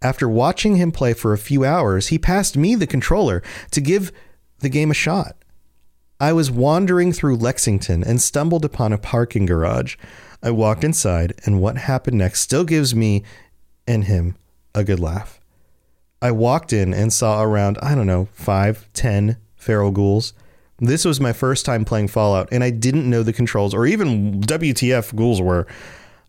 After 0.00 0.26
watching 0.26 0.76
him 0.76 0.92
play 0.92 1.12
for 1.12 1.34
a 1.34 1.38
few 1.38 1.66
hours, 1.66 2.06
he 2.06 2.18
passed 2.18 2.56
me 2.56 2.74
the 2.74 2.86
controller 2.86 3.42
to 3.72 3.80
give 3.82 4.10
the 4.60 4.70
game 4.70 4.90
a 4.90 4.94
shot. 4.94 5.36
I 6.18 6.32
was 6.32 6.50
wandering 6.50 7.12
through 7.12 7.36
Lexington 7.36 8.02
and 8.04 8.20
stumbled 8.20 8.64
upon 8.64 8.92
a 8.92 8.98
parking 8.98 9.46
garage. 9.46 9.96
I 10.42 10.50
walked 10.50 10.84
inside, 10.84 11.34
and 11.44 11.60
what 11.60 11.76
happened 11.76 12.18
next 12.18 12.40
still 12.40 12.64
gives 12.64 12.94
me 12.94 13.22
and 13.86 14.04
him 14.04 14.36
a 14.74 14.84
good 14.84 15.00
laugh. 15.00 15.40
I 16.22 16.30
walked 16.32 16.72
in 16.72 16.92
and 16.94 17.12
saw 17.12 17.42
around, 17.42 17.78
I 17.82 17.94
don't 17.94 18.06
know, 18.06 18.28
five, 18.32 18.88
ten 18.92 19.36
feral 19.56 19.90
ghouls. 19.90 20.32
This 20.78 21.04
was 21.04 21.20
my 21.20 21.32
first 21.32 21.66
time 21.66 21.84
playing 21.84 22.08
Fallout, 22.08 22.48
and 22.50 22.64
I 22.64 22.70
didn't 22.70 23.08
know 23.08 23.22
the 23.22 23.32
controls 23.32 23.74
or 23.74 23.86
even 23.86 24.40
WTF 24.40 25.14
ghouls 25.14 25.42
were. 25.42 25.66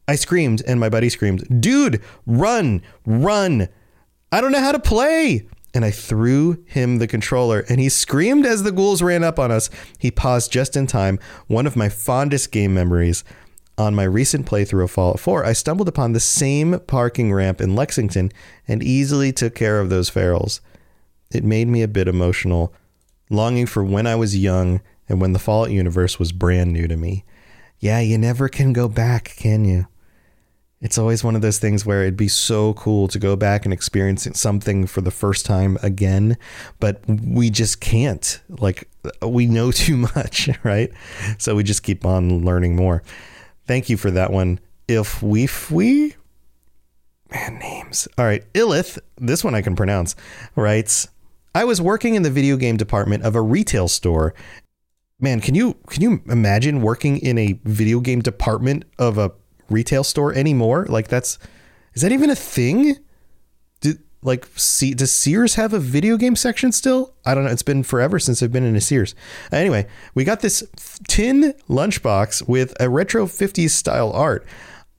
I 0.07 0.15
screamed, 0.15 0.61
and 0.67 0.79
my 0.79 0.89
buddy 0.89 1.07
screamed, 1.07 1.61
Dude, 1.61 2.01
run, 2.25 2.81
run. 3.05 3.69
I 4.31 4.41
don't 4.41 4.51
know 4.51 4.59
how 4.59 4.73
to 4.73 4.79
play. 4.79 5.47
And 5.73 5.85
I 5.85 5.91
threw 5.91 6.61
him 6.65 6.97
the 6.97 7.07
controller, 7.07 7.63
and 7.69 7.79
he 7.79 7.87
screamed 7.87 8.45
as 8.45 8.63
the 8.63 8.73
ghouls 8.73 9.01
ran 9.01 9.23
up 9.23 9.39
on 9.39 9.51
us. 9.51 9.69
He 9.97 10.11
paused 10.11 10.51
just 10.51 10.75
in 10.75 10.85
time, 10.85 11.17
one 11.47 11.65
of 11.65 11.77
my 11.77 11.87
fondest 11.87 12.51
game 12.51 12.73
memories. 12.73 13.23
On 13.77 13.95
my 13.95 14.03
recent 14.03 14.45
playthrough 14.45 14.83
of 14.83 14.91
Fallout 14.91 15.19
4, 15.19 15.45
I 15.45 15.53
stumbled 15.53 15.87
upon 15.87 16.13
the 16.13 16.19
same 16.19 16.79
parking 16.81 17.33
ramp 17.33 17.61
in 17.61 17.75
Lexington 17.75 18.31
and 18.67 18.83
easily 18.83 19.31
took 19.31 19.55
care 19.55 19.79
of 19.79 19.89
those 19.89 20.09
ferals. 20.09 20.59
It 21.33 21.43
made 21.43 21.67
me 21.67 21.81
a 21.81 21.87
bit 21.87 22.07
emotional, 22.07 22.73
longing 23.29 23.65
for 23.65 23.83
when 23.83 24.05
I 24.05 24.15
was 24.15 24.37
young 24.37 24.81
and 25.07 25.21
when 25.21 25.33
the 25.33 25.39
Fallout 25.39 25.71
universe 25.71 26.19
was 26.19 26.31
brand 26.31 26.73
new 26.73 26.87
to 26.87 26.97
me. 26.97 27.23
Yeah, 27.79 27.99
you 27.99 28.17
never 28.17 28.49
can 28.49 28.73
go 28.73 28.87
back, 28.87 29.33
can 29.37 29.65
you? 29.65 29.87
It's 30.81 30.97
always 30.97 31.23
one 31.23 31.35
of 31.35 31.43
those 31.43 31.59
things 31.59 31.85
where 31.85 32.01
it'd 32.01 32.17
be 32.17 32.27
so 32.27 32.73
cool 32.73 33.07
to 33.09 33.19
go 33.19 33.35
back 33.35 33.65
and 33.65 33.73
experience 33.73 34.27
something 34.33 34.87
for 34.87 35.01
the 35.01 35.11
first 35.11 35.45
time 35.45 35.77
again, 35.83 36.37
but 36.79 37.01
we 37.07 37.51
just 37.51 37.79
can't. 37.81 38.41
Like, 38.49 38.89
we 39.21 39.45
know 39.45 39.71
too 39.71 39.95
much, 39.97 40.49
right? 40.63 40.91
So 41.37 41.55
we 41.55 41.63
just 41.63 41.83
keep 41.83 42.05
on 42.05 42.43
learning 42.43 42.75
more. 42.75 43.03
Thank 43.71 43.89
you 43.89 43.95
for 43.95 44.11
that 44.11 44.33
one. 44.33 44.59
If 44.89 45.23
we, 45.23 45.47
we, 45.69 46.15
man, 47.31 47.57
names. 47.57 48.05
All 48.17 48.25
right. 48.25 48.43
Illith, 48.51 48.99
this 49.15 49.45
one 49.45 49.55
I 49.55 49.61
can 49.61 49.77
pronounce, 49.77 50.13
writes, 50.57 51.07
I 51.55 51.63
was 51.63 51.81
working 51.81 52.15
in 52.15 52.23
the 52.23 52.29
video 52.29 52.57
game 52.57 52.75
department 52.75 53.23
of 53.23 53.33
a 53.33 53.41
retail 53.41 53.87
store. 53.87 54.33
Man, 55.21 55.39
can 55.39 55.55
you 55.55 55.77
can 55.87 56.01
you 56.01 56.21
imagine 56.27 56.81
working 56.81 57.17
in 57.19 57.37
a 57.37 57.61
video 57.63 58.01
game 58.01 58.21
department 58.21 58.83
of 58.99 59.17
a 59.17 59.31
retail 59.69 60.03
store 60.03 60.33
anymore? 60.33 60.85
Like 60.89 61.07
that's 61.07 61.39
is 61.93 62.01
that 62.01 62.11
even 62.11 62.29
a 62.29 62.35
thing? 62.35 62.97
Like 64.23 64.47
see 64.55 64.93
does 64.93 65.11
Sears 65.11 65.55
have 65.55 65.73
a 65.73 65.79
video 65.79 66.15
game 66.15 66.35
section 66.35 66.71
still? 66.71 67.13
I 67.25 67.33
don't 67.33 67.43
know. 67.43 67.51
It's 67.51 67.63
been 67.63 67.83
forever 67.83 68.19
since 68.19 68.43
I've 68.43 68.51
been 68.51 68.63
in 68.63 68.75
a 68.75 68.81
Sears. 68.81 69.15
Anyway, 69.51 69.87
we 70.13 70.23
got 70.23 70.41
this 70.41 70.63
tin 71.07 71.53
lunchbox 71.67 72.47
with 72.47 72.73
a 72.79 72.89
retro 72.89 73.25
50s 73.25 73.71
style 73.71 74.11
art. 74.11 74.45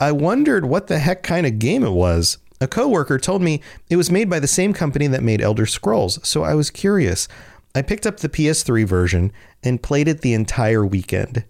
I 0.01 0.11
wondered 0.11 0.65
what 0.65 0.89
the 0.89 0.99
heck 0.99 1.23
kind 1.23 1.47
of 1.47 1.61
game 1.61 1.85
it 1.85 1.93
was. 1.93 2.39
A 2.61 2.67
coworker 2.67 3.19
told 3.19 3.43
me 3.43 3.61
it 3.89 3.97
was 3.97 4.11
made 4.11 4.29
by 4.29 4.41
the 4.41 4.47
same 4.49 4.73
company 4.73 5.07
that 5.09 5.23
made 5.23 5.41
Elder 5.41 5.67
Scrolls, 5.67 6.19
so 6.27 6.43
I 6.43 6.55
was 6.55 6.71
curious. 6.71 7.29
I 7.75 7.83
picked 7.83 8.07
up 8.07 8.19
the 8.19 8.29
PS3 8.29 8.85
version 8.85 9.33
and 9.63 9.83
played 9.83 10.09
it 10.09 10.21
the 10.21 10.35
entire 10.35 10.85
weekend. 10.85 11.45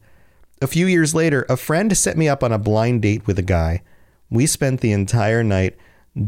A 0.61 0.67
few 0.67 0.87
years 0.87 1.15
later, 1.15 1.45
a 1.49 1.57
friend 1.57 1.97
set 1.97 2.17
me 2.17 2.29
up 2.29 2.45
on 2.45 2.53
a 2.53 2.59
blind 2.59 3.03
date 3.03 3.27
with 3.27 3.39
a 3.39 3.43
guy. 3.43 3.83
We 4.31 4.47
spent 4.47 4.81
the 4.81 4.93
entire 4.93 5.43
night 5.43 5.77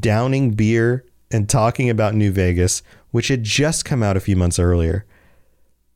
downing 0.01 0.51
beer 0.51 1.05
and 1.35 1.49
talking 1.49 1.91
about 1.91 2.15
New 2.15 2.31
Vegas, 2.31 2.83
which 3.11 3.29
had 3.29 3.43
just 3.43 3.85
come 3.85 4.03
out 4.03 4.17
a 4.17 4.21
few 4.21 4.37
months 4.37 4.59
earlier. 4.59 5.05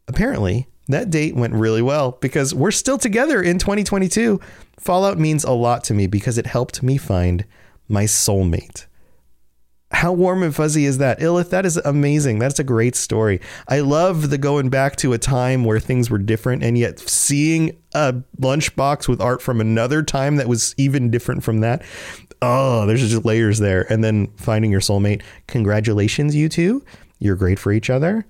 Apparently, 0.09 0.67
that 0.89 1.11
date 1.11 1.37
went 1.37 1.55
really 1.55 1.83
well 1.83 2.19
because 2.21 2.53
we're 2.55 2.73
still 2.73 2.99
together 2.99 3.41
in 3.41 3.59
2022. 3.59 4.41
Fallout 4.81 5.19
means 5.19 5.45
a 5.45 5.53
lot 5.53 5.85
to 5.85 5.95
me 5.95 6.07
because 6.09 6.39
it 6.39 6.47
helped 6.47 6.83
me 6.83 6.97
find 6.97 7.45
my 7.89 8.05
soulmate. 8.05 8.87
How 9.91 10.13
warm 10.13 10.43
and 10.43 10.55
fuzzy 10.55 10.85
is 10.85 10.99
that? 10.99 11.19
Illith, 11.21 11.51
that 11.51 11.65
is 11.65 11.77
amazing. 11.79 12.39
That's 12.39 12.59
a 12.59 12.65
great 12.65 12.95
story. 12.95 13.41
I 13.69 13.81
love 13.81 14.29
the 14.29 14.37
going 14.37 14.69
back 14.69 14.97
to 14.97 15.13
a 15.13 15.19
time 15.19 15.65
where 15.65 15.81
things 15.81 16.11
were 16.11 16.19
different 16.19 16.63
and 16.63 16.77
yet 16.77 16.99
seeing 16.99 17.81
a 17.95 18.17
lunchbox 18.39 19.09
with 19.09 19.21
art 19.21 19.41
from 19.41 19.61
another 19.61 20.03
time 20.03 20.37
that 20.37 20.49
was 20.49 20.75
even 20.77 21.11
different 21.11 21.43
from 21.43 21.61
that. 21.61 21.83
Oh, 22.41 22.87
there's 22.87 23.09
just 23.09 23.25
layers 23.25 23.59
there. 23.59 23.91
And 23.93 24.03
then 24.03 24.29
finding 24.37 24.71
your 24.71 24.81
soulmate. 24.81 25.23
Congratulations, 25.47 26.35
you 26.35 26.49
two. 26.49 26.85
You're 27.19 27.37
great 27.37 27.59
for 27.59 27.73
each 27.73 27.91
other. 27.91 28.27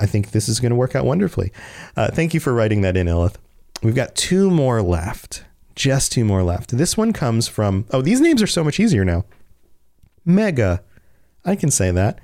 I 0.00 0.06
think 0.06 0.30
this 0.30 0.48
is 0.48 0.60
going 0.60 0.70
to 0.70 0.76
work 0.76 0.94
out 0.94 1.04
wonderfully. 1.04 1.52
Uh, 1.96 2.10
thank 2.10 2.32
you 2.32 2.40
for 2.40 2.54
writing 2.54 2.80
that 2.80 2.96
in, 2.96 3.06
Illith. 3.06 3.34
We've 3.82 3.94
got 3.94 4.14
two 4.14 4.50
more 4.50 4.80
left. 4.80 5.44
Just 5.74 6.12
two 6.12 6.24
more 6.24 6.42
left. 6.42 6.76
This 6.76 6.96
one 6.96 7.12
comes 7.12 7.48
from, 7.48 7.86
oh, 7.90 8.02
these 8.02 8.20
names 8.20 8.42
are 8.42 8.46
so 8.46 8.64
much 8.64 8.80
easier 8.80 9.04
now. 9.04 9.24
Mega. 10.24 10.82
I 11.44 11.56
can 11.56 11.70
say 11.70 11.90
that. 11.90 12.18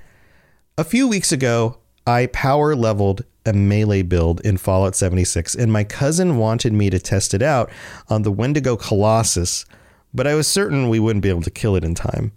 A 0.77 0.83
few 0.83 1.07
weeks 1.07 1.31
ago, 1.31 1.77
I 2.05 2.27
power 2.27 2.75
leveled 2.75 3.23
a 3.45 3.53
melee 3.53 4.01
build 4.01 4.41
in 4.41 4.57
Fallout 4.57 4.95
76, 4.95 5.55
and 5.55 5.71
my 5.71 5.83
cousin 5.83 6.37
wanted 6.37 6.73
me 6.73 6.89
to 6.89 6.99
test 6.99 7.33
it 7.33 7.41
out 7.41 7.71
on 8.09 8.21
the 8.21 8.31
Wendigo 8.31 8.75
Colossus, 8.75 9.65
but 10.13 10.27
I 10.27 10.35
was 10.35 10.47
certain 10.47 10.89
we 10.89 10.99
wouldn't 10.99 11.23
be 11.23 11.29
able 11.29 11.41
to 11.41 11.51
kill 11.51 11.75
it 11.75 11.83
in 11.83 11.95
time. 11.95 12.31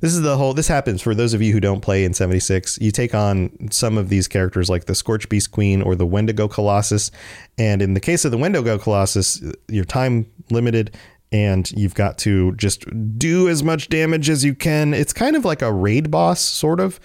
This 0.00 0.14
is 0.14 0.22
the 0.22 0.36
whole. 0.36 0.54
This 0.54 0.68
happens 0.68 1.02
for 1.02 1.14
those 1.14 1.34
of 1.34 1.42
you 1.42 1.52
who 1.52 1.60
don't 1.60 1.80
play 1.80 2.04
in 2.04 2.14
76. 2.14 2.78
You 2.80 2.92
take 2.92 3.14
on 3.14 3.50
some 3.70 3.98
of 3.98 4.08
these 4.08 4.28
characters 4.28 4.70
like 4.70 4.84
the 4.84 4.94
Scorch 4.94 5.28
Beast 5.28 5.50
Queen 5.50 5.82
or 5.82 5.96
the 5.96 6.06
Wendigo 6.06 6.46
Colossus, 6.46 7.10
and 7.58 7.82
in 7.82 7.94
the 7.94 8.00
case 8.00 8.24
of 8.24 8.30
the 8.30 8.38
Wendigo 8.38 8.78
Colossus, 8.78 9.42
your 9.68 9.84
time 9.84 10.26
limited 10.50 10.96
and 11.32 11.70
you've 11.72 11.94
got 11.94 12.18
to 12.18 12.52
just 12.56 12.84
do 13.18 13.48
as 13.48 13.62
much 13.62 13.88
damage 13.88 14.28
as 14.28 14.44
you 14.44 14.54
can. 14.54 14.92
It's 14.92 15.14
kind 15.14 15.34
of 15.34 15.44
like 15.44 15.62
a 15.62 15.72
raid 15.72 16.10
boss, 16.10 16.40
sort 16.40 16.78
of. 16.78 17.00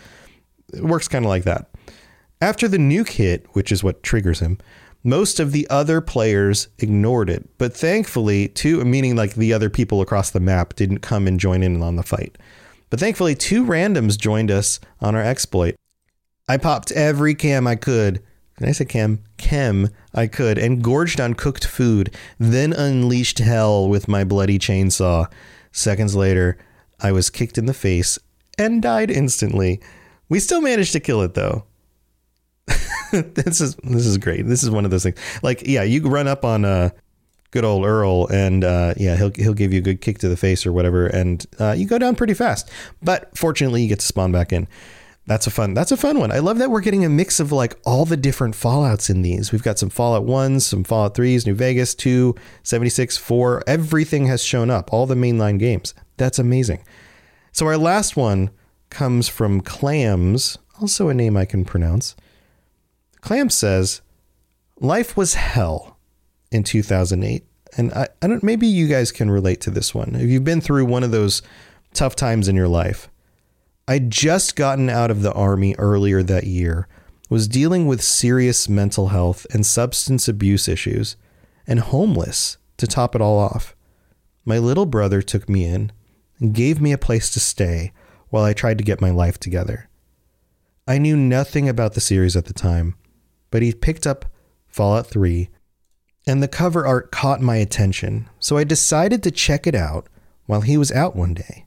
It 0.73 0.83
works 0.83 1.07
kind 1.07 1.23
of 1.23 1.29
like 1.29 1.45
that. 1.45 1.69
After 2.41 2.67
the 2.67 2.77
nuke 2.77 3.11
hit, 3.11 3.47
which 3.53 3.71
is 3.71 3.83
what 3.83 4.03
triggers 4.03 4.41
him, 4.41 4.57
most 5.03 5.39
of 5.39 5.51
the 5.51 5.67
other 5.69 6.01
players 6.01 6.67
ignored 6.79 7.29
it. 7.29 7.47
But 7.57 7.75
thankfully, 7.75 8.47
two, 8.49 8.83
meaning 8.83 9.15
like 9.15 9.35
the 9.35 9.53
other 9.53 9.69
people 9.69 10.01
across 10.01 10.31
the 10.31 10.39
map, 10.39 10.75
didn't 10.75 10.99
come 10.99 11.27
and 11.27 11.39
join 11.39 11.63
in 11.63 11.81
on 11.81 11.95
the 11.95 12.03
fight. 12.03 12.37
But 12.89 12.99
thankfully, 12.99 13.35
two 13.35 13.65
randoms 13.65 14.17
joined 14.17 14.51
us 14.51 14.79
on 15.01 15.15
our 15.15 15.23
exploit. 15.23 15.75
I 16.47 16.57
popped 16.57 16.91
every 16.91 17.35
cam 17.35 17.67
I 17.67 17.75
could 17.75 18.21
did 18.57 18.69
I 18.69 18.71
say 18.71 18.85
chem? 18.85 19.23
Chem, 19.37 19.89
I 20.15 20.25
could, 20.25 20.57
and 20.57 20.83
gorged 20.83 21.21
on 21.21 21.35
cooked 21.35 21.65
food, 21.65 22.13
then 22.39 22.73
unleashed 22.73 23.37
hell 23.37 23.87
with 23.87 24.07
my 24.07 24.23
bloody 24.23 24.57
chainsaw. 24.57 25.31
Seconds 25.71 26.15
later, 26.15 26.57
I 26.99 27.11
was 27.11 27.29
kicked 27.29 27.59
in 27.59 27.67
the 27.67 27.73
face 27.73 28.17
and 28.57 28.81
died 28.81 29.11
instantly. 29.11 29.79
We 30.27 30.39
still 30.39 30.61
managed 30.61 30.93
to 30.93 30.99
kill 30.99 31.21
it 31.21 31.35
though. 31.35 31.65
this 33.33 33.61
is 33.61 33.75
this 33.77 34.05
is 34.05 34.17
great. 34.17 34.45
This 34.45 34.63
is 34.63 34.69
one 34.69 34.85
of 34.85 34.91
those 34.91 35.03
things. 35.03 35.19
Like, 35.43 35.63
yeah, 35.65 35.83
you 35.83 36.01
run 36.07 36.27
up 36.27 36.45
on 36.45 36.65
uh 36.65 36.89
good 37.51 37.65
old 37.65 37.85
Earl, 37.85 38.27
and 38.27 38.63
uh, 38.63 38.93
yeah, 38.97 39.15
he'll 39.15 39.31
he'll 39.35 39.53
give 39.53 39.73
you 39.73 39.79
a 39.79 39.83
good 39.83 40.01
kick 40.01 40.19
to 40.19 40.29
the 40.29 40.37
face 40.37 40.65
or 40.65 40.73
whatever, 40.73 41.07
and 41.07 41.45
uh, 41.59 41.71
you 41.71 41.87
go 41.87 41.97
down 41.97 42.15
pretty 42.15 42.33
fast. 42.33 42.69
But 43.01 43.35
fortunately, 43.37 43.81
you 43.81 43.89
get 43.89 43.99
to 43.99 44.05
spawn 44.05 44.31
back 44.31 44.51
in. 44.51 44.67
That's 45.25 45.45
a 45.45 45.51
fun. 45.51 45.73
That's 45.73 45.91
a 45.91 45.97
fun 45.97 46.19
one. 46.19 46.31
I 46.31 46.39
love 46.39 46.57
that 46.59 46.71
we're 46.71 46.81
getting 46.81 47.03
a 47.03 47.09
mix 47.09 47.41
of 47.41 47.51
like 47.51 47.77
all 47.85 48.05
the 48.05 48.15
different 48.15 48.55
Fallout's 48.55 49.09
in 49.09 49.23
these. 49.23 49.51
We've 49.51 49.63
got 49.63 49.77
some 49.77 49.89
Fallout 49.89 50.25
1s, 50.25 50.61
some 50.61 50.85
Fallout 50.85 51.15
3s, 51.15 51.45
New 51.45 51.53
Vegas 51.53 51.93
2, 51.95 52.33
76, 52.63 53.17
4. 53.17 53.63
Everything 53.67 54.27
has 54.27 54.41
shown 54.41 54.69
up. 54.69 54.93
All 54.93 55.05
the 55.05 55.15
mainline 55.15 55.59
games. 55.59 55.93
That's 56.15 56.39
amazing. 56.39 56.81
So 57.51 57.65
our 57.65 57.77
last 57.77 58.15
one 58.15 58.51
comes 58.89 59.27
from 59.27 59.59
Clams, 59.59 60.59
also 60.79 61.09
a 61.09 61.13
name 61.13 61.35
I 61.35 61.43
can 61.43 61.65
pronounce. 61.65 62.15
Clams 63.21 63.53
says, 63.55 64.01
"Life 64.79 65.17
was 65.17 65.33
hell 65.35 65.97
in 66.51 66.63
2008." 66.63 67.45
And 67.75 67.93
I, 67.93 68.07
I 68.21 68.27
don't 68.27 68.43
maybe 68.43 68.67
you 68.67 68.87
guys 68.87 69.11
can 69.11 69.29
relate 69.29 69.61
to 69.61 69.71
this 69.71 69.93
one. 69.93 70.15
If 70.15 70.29
you've 70.29 70.43
been 70.43 70.61
through 70.61 70.85
one 70.85 71.03
of 71.03 71.11
those 71.11 71.41
tough 71.93 72.15
times 72.15 72.47
in 72.47 72.55
your 72.55 72.67
life, 72.67 73.09
I'd 73.87 74.11
just 74.11 74.55
gotten 74.55 74.89
out 74.89 75.11
of 75.11 75.21
the 75.21 75.33
army 75.33 75.75
earlier 75.77 76.21
that 76.23 76.45
year, 76.45 76.87
was 77.29 77.47
dealing 77.47 77.87
with 77.87 78.01
serious 78.01 78.67
mental 78.67 79.09
health 79.09 79.45
and 79.53 79.65
substance 79.65 80.27
abuse 80.27 80.67
issues, 80.67 81.15
and 81.65 81.79
homeless 81.79 82.57
to 82.77 82.87
top 82.87 83.15
it 83.15 83.21
all 83.21 83.37
off. 83.37 83.75
my 84.45 84.57
little 84.57 84.85
brother 84.85 85.21
took 85.21 85.49
me 85.49 85.65
in 85.65 85.91
and 86.39 86.53
gave 86.53 86.79
me 86.79 86.93
a 86.93 86.97
place 86.97 87.29
to 87.31 87.39
stay 87.39 87.91
while 88.29 88.45
I 88.45 88.53
tried 88.53 88.77
to 88.77 88.83
get 88.83 89.01
my 89.01 89.09
life 89.09 89.37
together. 89.37 89.89
I 90.87 90.97
knew 90.99 91.17
nothing 91.17 91.67
about 91.67 91.95
the 91.95 92.01
series 92.01 92.37
at 92.37 92.45
the 92.45 92.53
time, 92.53 92.95
but 93.51 93.61
he 93.61 93.73
picked 93.73 94.05
up 94.05 94.25
Fallout 94.67 95.07
3 95.07 95.49
and 96.27 96.43
the 96.43 96.47
cover 96.47 96.85
art 96.85 97.09
caught 97.09 97.41
my 97.41 97.55
attention, 97.55 98.29
so 98.37 98.57
I 98.57 98.65
decided 98.65 99.23
to 99.23 99.31
check 99.31 99.65
it 99.65 99.73
out 99.73 100.07
while 100.45 100.61
he 100.61 100.77
was 100.77 100.91
out 100.91 101.15
one 101.15 101.33
day. 101.33 101.65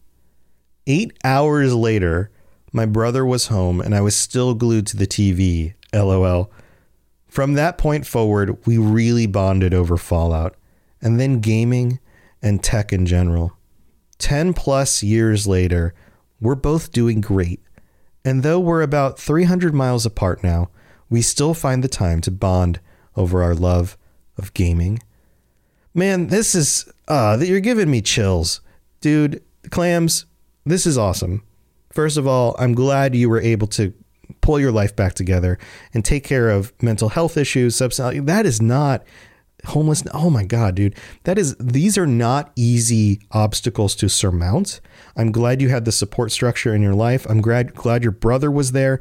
Eight 0.86 1.16
hours 1.24 1.74
later, 1.74 2.30
my 2.70 2.84
brother 2.84 3.24
was 3.24 3.46
home 3.46 3.80
and 3.80 3.94
I 3.94 4.02
was 4.02 4.14
still 4.14 4.54
glued 4.54 4.86
to 4.88 4.98
the 4.98 5.06
TV, 5.06 5.74
lol. 5.94 6.52
From 7.26 7.54
that 7.54 7.78
point 7.78 8.06
forward, 8.06 8.58
we 8.66 8.76
really 8.76 9.26
bonded 9.26 9.72
over 9.72 9.96
Fallout 9.96 10.56
and 11.00 11.18
then 11.18 11.40
gaming 11.40 11.98
and 12.42 12.62
tech 12.62 12.92
in 12.92 13.06
general. 13.06 13.56
10 14.18 14.52
plus 14.52 15.02
years 15.02 15.46
later, 15.46 15.94
we're 16.40 16.54
both 16.54 16.92
doing 16.92 17.22
great. 17.22 17.60
And 18.24 18.42
though 18.42 18.60
we're 18.60 18.82
about 18.82 19.18
300 19.18 19.72
miles 19.72 20.04
apart 20.04 20.44
now, 20.44 20.68
we 21.10 21.20
still 21.20 21.52
find 21.52 21.84
the 21.84 21.88
time 21.88 22.20
to 22.22 22.30
bond 22.30 22.80
over 23.16 23.42
our 23.42 23.54
love 23.54 23.98
of 24.38 24.54
gaming. 24.54 25.00
Man, 25.92 26.28
this 26.28 26.54
is 26.54 26.90
uh 27.08 27.36
you're 27.40 27.60
giving 27.60 27.90
me 27.90 28.00
chills. 28.00 28.60
Dude, 29.00 29.42
clams, 29.70 30.26
this 30.64 30.86
is 30.86 30.96
awesome. 30.96 31.42
First 31.92 32.16
of 32.16 32.26
all, 32.26 32.54
I'm 32.58 32.74
glad 32.74 33.16
you 33.16 33.28
were 33.28 33.40
able 33.40 33.66
to 33.68 33.92
pull 34.40 34.60
your 34.60 34.72
life 34.72 34.94
back 34.94 35.14
together 35.14 35.58
and 35.92 36.04
take 36.04 36.24
care 36.24 36.50
of 36.50 36.72
mental 36.80 37.08
health 37.08 37.36
issues, 37.36 37.76
substance 37.76 38.24
that 38.26 38.46
is 38.46 38.62
not 38.62 39.02
homeless 39.66 40.02
oh 40.14 40.30
my 40.30 40.44
god 40.44 40.74
dude 40.74 40.94
that 41.24 41.38
is 41.38 41.54
these 41.58 41.98
are 41.98 42.06
not 42.06 42.50
easy 42.56 43.20
obstacles 43.32 43.94
to 43.94 44.08
surmount 44.08 44.80
i'm 45.16 45.30
glad 45.30 45.60
you 45.60 45.68
had 45.68 45.84
the 45.84 45.92
support 45.92 46.32
structure 46.32 46.74
in 46.74 46.80
your 46.80 46.94
life 46.94 47.26
i'm 47.28 47.40
glad 47.40 47.74
glad 47.74 48.02
your 48.02 48.12
brother 48.12 48.50
was 48.50 48.72
there 48.72 48.98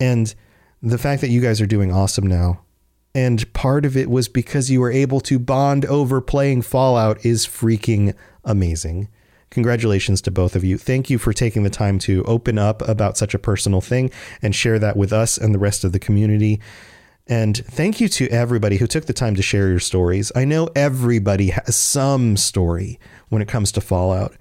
and 0.00 0.34
the 0.82 0.98
fact 0.98 1.20
that 1.20 1.30
you 1.30 1.40
guys 1.40 1.60
are 1.60 1.66
doing 1.66 1.92
awesome 1.92 2.26
now 2.26 2.60
and 3.14 3.52
part 3.52 3.84
of 3.84 3.96
it 3.96 4.08
was 4.08 4.28
because 4.28 4.70
you 4.70 4.80
were 4.80 4.90
able 4.90 5.20
to 5.22 5.38
bond 5.38 5.84
over 5.86 6.20
playing 6.20 6.62
Fallout 6.62 7.24
is 7.24 7.46
freaking 7.46 8.14
amazing. 8.44 9.08
Congratulations 9.50 10.22
to 10.22 10.30
both 10.30 10.54
of 10.54 10.62
you. 10.62 10.78
Thank 10.78 11.10
you 11.10 11.18
for 11.18 11.32
taking 11.32 11.64
the 11.64 11.70
time 11.70 11.98
to 12.00 12.22
open 12.24 12.56
up 12.56 12.88
about 12.88 13.16
such 13.16 13.34
a 13.34 13.38
personal 13.38 13.80
thing 13.80 14.12
and 14.42 14.54
share 14.54 14.78
that 14.78 14.96
with 14.96 15.12
us 15.12 15.36
and 15.36 15.52
the 15.52 15.58
rest 15.58 15.82
of 15.82 15.90
the 15.90 15.98
community. 15.98 16.60
And 17.26 17.56
thank 17.56 18.00
you 18.00 18.08
to 18.08 18.28
everybody 18.28 18.76
who 18.76 18.86
took 18.86 19.06
the 19.06 19.12
time 19.12 19.34
to 19.34 19.42
share 19.42 19.68
your 19.68 19.80
stories. 19.80 20.30
I 20.36 20.44
know 20.44 20.68
everybody 20.76 21.50
has 21.50 21.74
some 21.74 22.36
story 22.36 23.00
when 23.28 23.42
it 23.42 23.48
comes 23.48 23.72
to 23.72 23.80
Fallout. 23.80 24.36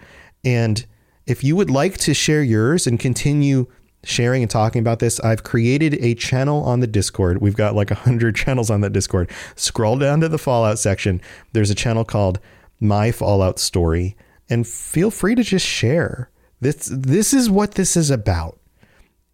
And 0.46 0.86
if 1.26 1.44
you 1.44 1.56
would 1.56 1.72
like 1.72 1.98
to 1.98 2.14
share 2.14 2.44
yours 2.44 2.86
and 2.86 3.00
continue 3.00 3.66
sharing 4.04 4.42
and 4.42 4.50
talking 4.50 4.80
about 4.80 5.00
this, 5.00 5.20
I've 5.20 5.44
created 5.44 5.96
a 5.96 6.16
channel 6.16 6.64
on 6.64 6.80
the 6.80 6.88
Discord. 6.88 7.42
We've 7.42 7.56
got 7.56 7.76
like 7.76 7.90
100 7.90 8.36
channels 8.36 8.70
on 8.70 8.82
that 8.82 8.94
Discord. 8.94 9.30
Scroll 9.56 9.98
down 9.98 10.22
to 10.22 10.30
the 10.30 10.38
Fallout 10.38 10.80
section. 10.80 11.22
There's 11.54 11.70
a 11.70 11.76
channel 11.76 12.06
called 12.06 12.40
My 12.80 13.12
Fallout 13.12 13.60
Story 13.60 14.16
and 14.50 14.68
feel 14.68 15.12
free 15.12 15.36
to 15.36 15.44
just 15.44 15.66
share. 15.66 16.30
This 16.60 16.90
this 16.92 17.34
is 17.34 17.50
what 17.50 17.76
this 17.76 17.96
is 17.96 18.10
about. 18.10 18.60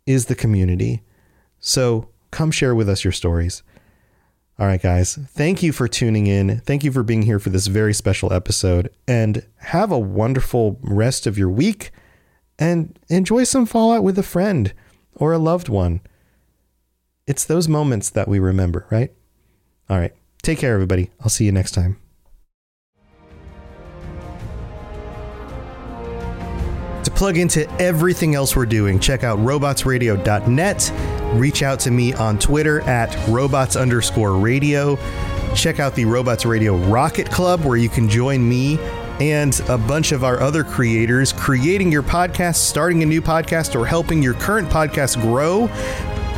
Is 0.05 0.25
the 0.27 0.35
community. 0.35 1.01
So, 1.59 2.09
come 2.29 2.51
share 2.51 2.75
with 2.75 2.87
us 2.87 3.03
your 3.03 3.11
stories. 3.11 3.63
All 4.59 4.67
right, 4.67 4.81
guys. 4.81 5.15
Thank 5.15 5.63
you 5.63 5.73
for 5.73 5.87
tuning 5.87 6.27
in. 6.27 6.59
Thank 6.59 6.83
you 6.83 6.91
for 6.91 7.01
being 7.01 7.23
here 7.23 7.39
for 7.39 7.49
this 7.49 7.65
very 7.65 7.93
special 7.93 8.31
episode 8.31 8.89
and 9.07 9.43
have 9.57 9.91
a 9.91 9.97
wonderful 9.97 10.77
rest 10.83 11.25
of 11.25 11.39
your 11.39 11.49
week 11.49 11.91
and 12.57 12.97
enjoy 13.09 13.43
some 13.43 13.65
Fallout 13.65 14.03
with 14.03 14.17
a 14.17 14.23
friend 14.23 14.73
or 15.15 15.33
a 15.33 15.37
loved 15.37 15.69
one. 15.69 16.01
It's 17.27 17.45
those 17.45 17.67
moments 17.67 18.09
that 18.11 18.27
we 18.27 18.39
remember, 18.39 18.85
right? 18.91 19.11
All 19.89 19.97
right. 19.97 20.13
Take 20.41 20.59
care, 20.59 20.73
everybody. 20.73 21.09
I'll 21.21 21.29
see 21.29 21.45
you 21.45 21.51
next 21.51 21.71
time. 21.71 21.97
To 27.03 27.11
plug 27.11 27.37
into 27.37 27.69
everything 27.79 28.35
else 28.35 28.55
we're 28.55 28.65
doing, 28.65 28.99
check 28.99 29.23
out 29.23 29.37
robotsradio.net. 29.39 30.91
Reach 31.35 31.63
out 31.63 31.79
to 31.81 31.91
me 31.91 32.13
on 32.13 32.39
Twitter 32.39 32.81
at 32.81 33.15
robots 33.27 33.75
underscore 33.75 34.37
radio. 34.37 34.97
Check 35.55 35.79
out 35.79 35.95
the 35.95 36.05
Robots 36.05 36.45
Radio 36.45 36.75
Rocket 36.75 37.31
Club, 37.31 37.63
where 37.63 37.77
you 37.77 37.89
can 37.89 38.09
join 38.09 38.47
me 38.47 38.77
and 39.19 39.59
a 39.69 39.77
bunch 39.77 40.11
of 40.11 40.23
our 40.23 40.39
other 40.39 40.63
creators 40.63 41.33
creating 41.33 41.91
your 41.91 42.03
podcast, 42.03 42.55
starting 42.55 43.03
a 43.03 43.05
new 43.05 43.21
podcast, 43.21 43.79
or 43.79 43.85
helping 43.85 44.21
your 44.21 44.33
current 44.35 44.69
podcast 44.69 45.21
grow. 45.21 45.67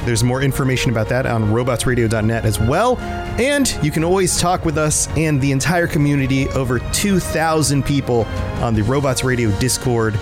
There's 0.06 0.24
more 0.24 0.42
information 0.42 0.92
about 0.92 1.10
that 1.10 1.26
on 1.26 1.46
robotsradio.net 1.46 2.46
as 2.46 2.60
well. 2.60 2.98
And 3.38 3.78
you 3.84 3.92
can 3.92 4.06
always 4.06 4.40
talk 4.40 4.64
with 4.64 4.78
us 4.78 5.10
and 5.18 5.42
the 5.42 5.52
entire 5.52 5.88
community, 5.88 6.48
over 6.50 6.80
2,000 6.94 7.84
people 7.84 8.24
on 8.62 8.74
the 8.74 8.84
Robots 8.84 9.24
Radio 9.24 9.52
Discord. 9.60 10.14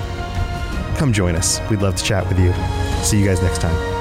Come 0.97 1.13
join 1.13 1.35
us. 1.35 1.59
We'd 1.69 1.81
love 1.81 1.95
to 1.97 2.03
chat 2.03 2.27
with 2.27 2.39
you. 2.39 2.51
See 3.03 3.19
you 3.19 3.25
guys 3.27 3.41
next 3.41 3.61
time. 3.61 3.94